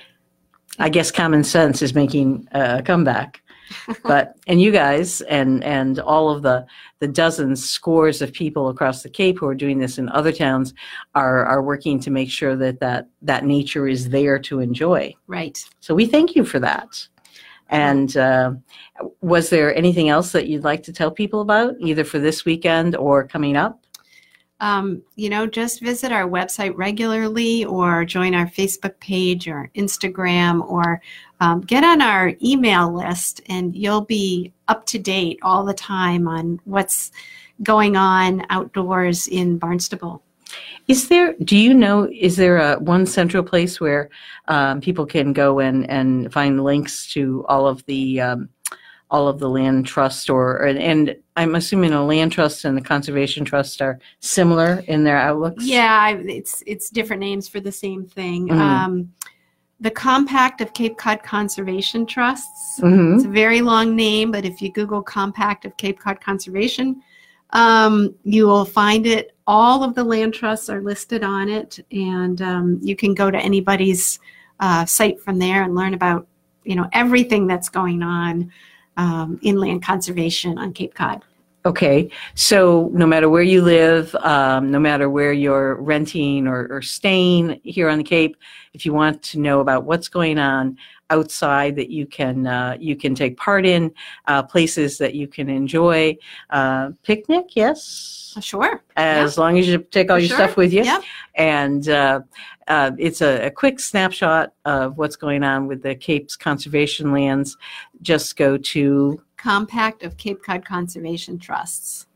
I 0.78 0.88
guess 0.88 1.10
common 1.10 1.44
sense 1.44 1.82
is 1.82 1.94
making 1.94 2.48
a 2.52 2.82
comeback. 2.82 3.42
but 4.02 4.36
and 4.48 4.60
you 4.60 4.72
guys 4.72 5.20
and 5.22 5.62
and 5.62 6.00
all 6.00 6.28
of 6.30 6.42
the 6.42 6.66
the 6.98 7.06
dozens 7.06 7.68
scores 7.68 8.20
of 8.20 8.32
people 8.32 8.68
across 8.68 9.02
the 9.02 9.08
cape 9.08 9.38
who 9.38 9.46
are 9.46 9.54
doing 9.54 9.78
this 9.78 9.96
in 9.98 10.08
other 10.08 10.32
towns 10.32 10.74
are 11.14 11.44
are 11.46 11.62
working 11.62 12.00
to 12.00 12.10
make 12.10 12.30
sure 12.30 12.56
that 12.56 12.80
that 12.80 13.06
that 13.22 13.44
nature 13.44 13.86
is 13.86 14.08
there 14.10 14.40
to 14.40 14.58
enjoy 14.58 15.14
Right. 15.28 15.64
so 15.78 15.94
we 15.94 16.06
thank 16.06 16.34
you 16.34 16.44
for 16.44 16.58
that 16.58 17.06
and 17.68 18.16
uh, 18.16 18.54
was 19.20 19.50
there 19.50 19.72
anything 19.76 20.08
else 20.08 20.32
that 20.32 20.48
you'd 20.48 20.64
like 20.64 20.82
to 20.82 20.92
tell 20.92 21.12
people 21.12 21.40
about 21.40 21.76
either 21.78 22.02
for 22.02 22.18
this 22.18 22.44
weekend 22.44 22.96
or 22.96 23.24
coming 23.24 23.54
up 23.56 23.79
Um, 24.60 25.02
you 25.16 25.30
know, 25.30 25.46
just 25.46 25.80
visit 25.80 26.12
our 26.12 26.28
website 26.28 26.76
regularly 26.76 27.64
or 27.64 28.04
join 28.04 28.34
our 28.34 28.46
Facebook 28.46 28.98
page 29.00 29.48
or 29.48 29.70
Instagram 29.74 30.68
or 30.68 31.00
um, 31.40 31.62
get 31.62 31.82
on 31.82 32.02
our 32.02 32.34
email 32.42 32.92
list 32.92 33.40
and 33.48 33.74
you'll 33.74 34.04
be 34.04 34.52
up 34.68 34.84
to 34.86 34.98
date 34.98 35.38
all 35.42 35.64
the 35.64 35.74
time 35.74 36.28
on 36.28 36.60
what's 36.64 37.10
going 37.62 37.96
on 37.96 38.44
outdoors 38.50 39.26
in 39.28 39.58
Barnstable. 39.58 40.22
Is 40.88 41.08
there? 41.08 41.34
Do 41.44 41.56
you 41.56 41.72
know? 41.72 42.08
Is 42.10 42.36
there 42.36 42.56
a 42.56 42.78
one 42.80 43.06
central 43.06 43.44
place 43.44 43.80
where 43.80 44.10
um, 44.48 44.80
people 44.80 45.06
can 45.06 45.32
go 45.32 45.60
and 45.60 45.88
and 45.88 46.32
find 46.32 46.64
links 46.64 47.12
to 47.12 47.44
all 47.48 47.68
of 47.68 47.84
the 47.86 48.20
um, 48.20 48.48
all 49.10 49.26
of 49.26 49.38
the 49.38 49.48
land 49.48 49.86
trust 49.86 50.30
or 50.30 50.58
and, 50.58 50.78
and 50.78 51.16
I'm 51.36 51.54
assuming 51.54 51.92
a 51.92 52.04
land 52.04 52.32
trust 52.32 52.64
and 52.64 52.76
the 52.76 52.80
conservation 52.80 53.44
trust 53.44 53.82
are 53.82 53.98
similar 54.20 54.84
in 54.86 55.04
their 55.04 55.16
outlooks. 55.18 55.64
Yeah, 55.64 56.10
it's 56.10 56.62
it's 56.66 56.90
different 56.90 57.20
names 57.20 57.48
for 57.48 57.60
the 57.60 57.72
same 57.72 58.04
thing. 58.04 58.48
Mhm. 58.48 58.58
Um, 58.58 59.12
the 59.80 59.90
Compact 59.90 60.60
of 60.60 60.74
Cape 60.74 60.98
Cod 60.98 61.22
Conservation 61.22 62.04
Trusts. 62.04 62.80
hmm 62.80 63.14
It's 63.14 63.24
a 63.24 63.28
very 63.28 63.62
long 63.62 63.96
name, 63.96 64.30
but 64.30 64.44
if 64.44 64.60
you 64.60 64.70
Google 64.70 65.02
Compact 65.02 65.64
of 65.64 65.76
Cape 65.78 65.98
Cod 65.98 66.20
Conservation, 66.20 67.02
um, 67.50 68.14
you 68.22 68.46
will 68.46 68.66
find 68.66 69.06
it. 69.06 69.34
All 69.46 69.82
of 69.82 69.94
the 69.94 70.04
land 70.04 70.34
trusts 70.34 70.68
are 70.68 70.82
listed 70.82 71.24
on 71.24 71.48
it, 71.48 71.80
and 71.90 72.40
um, 72.42 72.78
you 72.82 72.94
can 72.94 73.14
go 73.14 73.30
to 73.30 73.38
anybody's 73.38 74.20
uh, 74.60 74.84
site 74.84 75.18
from 75.18 75.38
there 75.38 75.62
and 75.62 75.74
learn 75.74 75.94
about 75.94 76.26
you 76.64 76.76
know 76.76 76.88
everything 76.92 77.46
that's 77.46 77.70
going 77.70 78.02
on 78.02 78.52
um, 79.00 79.38
in 79.42 79.56
land 79.56 79.82
conservation 79.82 80.58
on 80.58 80.72
Cape 80.72 80.94
Cod. 80.94 81.24
Okay, 81.66 82.10
so 82.34 82.88
no 82.94 83.06
matter 83.06 83.28
where 83.28 83.42
you 83.42 83.60
live, 83.62 84.14
um, 84.16 84.70
no 84.70 84.80
matter 84.80 85.10
where 85.10 85.32
you're 85.32 85.74
renting 85.74 86.46
or, 86.46 86.66
or 86.70 86.80
staying 86.80 87.60
here 87.64 87.88
on 87.90 87.98
the 87.98 88.04
Cape, 88.04 88.34
if 88.72 88.86
you 88.86 88.94
want 88.94 89.22
to 89.30 89.38
know 89.38 89.60
about 89.60 89.84
what's 89.84 90.08
going 90.08 90.38
on 90.38 90.78
outside 91.10 91.76
that 91.76 91.90
you 91.90 92.06
can 92.06 92.46
uh, 92.46 92.76
you 92.78 92.94
can 92.96 93.14
take 93.14 93.36
part 93.36 93.66
in, 93.66 93.92
uh, 94.26 94.42
places 94.42 94.96
that 94.98 95.14
you 95.14 95.26
can 95.26 95.48
enjoy, 95.50 96.16
uh, 96.50 96.90
picnic, 97.02 97.46
yes, 97.56 98.38
Sure. 98.40 98.80
as 98.96 99.36
long 99.36 99.58
as 99.58 99.66
you 99.68 99.78
take 99.90 100.10
all 100.10 100.16
For 100.16 100.20
your 100.20 100.28
sure. 100.28 100.36
stuff 100.38 100.56
with 100.56 100.72
you, 100.72 100.84
Yep. 100.84 101.02
and 101.34 101.88
uh, 102.70 102.92
it's 102.98 103.20
a, 103.20 103.46
a 103.46 103.50
quick 103.50 103.80
snapshot 103.80 104.52
of 104.64 104.96
what's 104.96 105.16
going 105.16 105.42
on 105.42 105.66
with 105.66 105.82
the 105.82 105.96
Cape's 105.96 106.36
conservation 106.36 107.10
lands. 107.12 107.56
Just 108.00 108.36
go 108.36 108.56
to 108.56 109.20
Compact 109.36 110.04
of 110.04 110.16
Cape 110.16 110.40
Cod 110.42 110.64
Conservation 110.64 111.38
Trusts. 111.38 112.06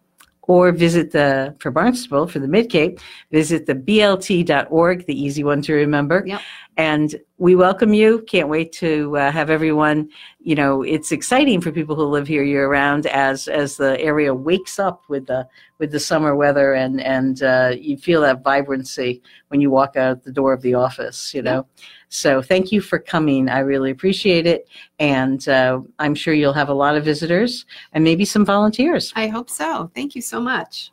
or 0.42 0.70
visit 0.72 1.10
the 1.10 1.56
for 1.58 1.72
Barnstable 1.72 2.28
for 2.28 2.38
the 2.38 2.46
Mid 2.46 2.70
Cape, 2.70 3.00
visit 3.32 3.66
the 3.66 3.74
blt.org, 3.74 5.06
the 5.06 5.20
easy 5.20 5.42
one 5.42 5.60
to 5.62 5.74
remember. 5.74 6.22
Yep. 6.24 6.40
And 6.76 7.14
we 7.38 7.54
welcome 7.54 7.94
you. 7.94 8.24
Can't 8.28 8.48
wait 8.48 8.72
to 8.74 9.16
uh, 9.16 9.30
have 9.30 9.48
everyone. 9.50 10.08
You 10.40 10.54
know, 10.54 10.82
it's 10.82 11.12
exciting 11.12 11.60
for 11.60 11.70
people 11.70 11.94
who 11.94 12.04
live 12.04 12.26
here 12.26 12.42
year 12.42 12.68
round 12.68 13.06
as 13.06 13.48
as 13.48 13.76
the 13.76 14.00
area 14.00 14.34
wakes 14.34 14.78
up 14.78 15.02
with 15.08 15.26
the 15.26 15.46
with 15.78 15.92
the 15.92 16.00
summer 16.00 16.34
weather 16.34 16.74
and 16.74 17.00
and 17.00 17.42
uh, 17.42 17.72
you 17.78 17.96
feel 17.96 18.20
that 18.22 18.42
vibrancy 18.42 19.22
when 19.48 19.60
you 19.60 19.70
walk 19.70 19.96
out 19.96 20.24
the 20.24 20.32
door 20.32 20.52
of 20.52 20.62
the 20.62 20.74
office. 20.74 21.32
You 21.34 21.42
know. 21.42 21.66
So 22.08 22.40
thank 22.40 22.70
you 22.70 22.80
for 22.80 22.98
coming. 22.98 23.48
I 23.48 23.58
really 23.58 23.90
appreciate 23.90 24.46
it, 24.46 24.68
and 24.98 25.46
uh, 25.48 25.80
I'm 25.98 26.14
sure 26.14 26.34
you'll 26.34 26.52
have 26.52 26.68
a 26.68 26.74
lot 26.74 26.96
of 26.96 27.04
visitors 27.04 27.66
and 27.92 28.04
maybe 28.04 28.24
some 28.24 28.44
volunteers. 28.44 29.12
I 29.16 29.26
hope 29.26 29.50
so. 29.50 29.90
Thank 29.94 30.14
you 30.14 30.22
so 30.22 30.40
much. 30.40 30.92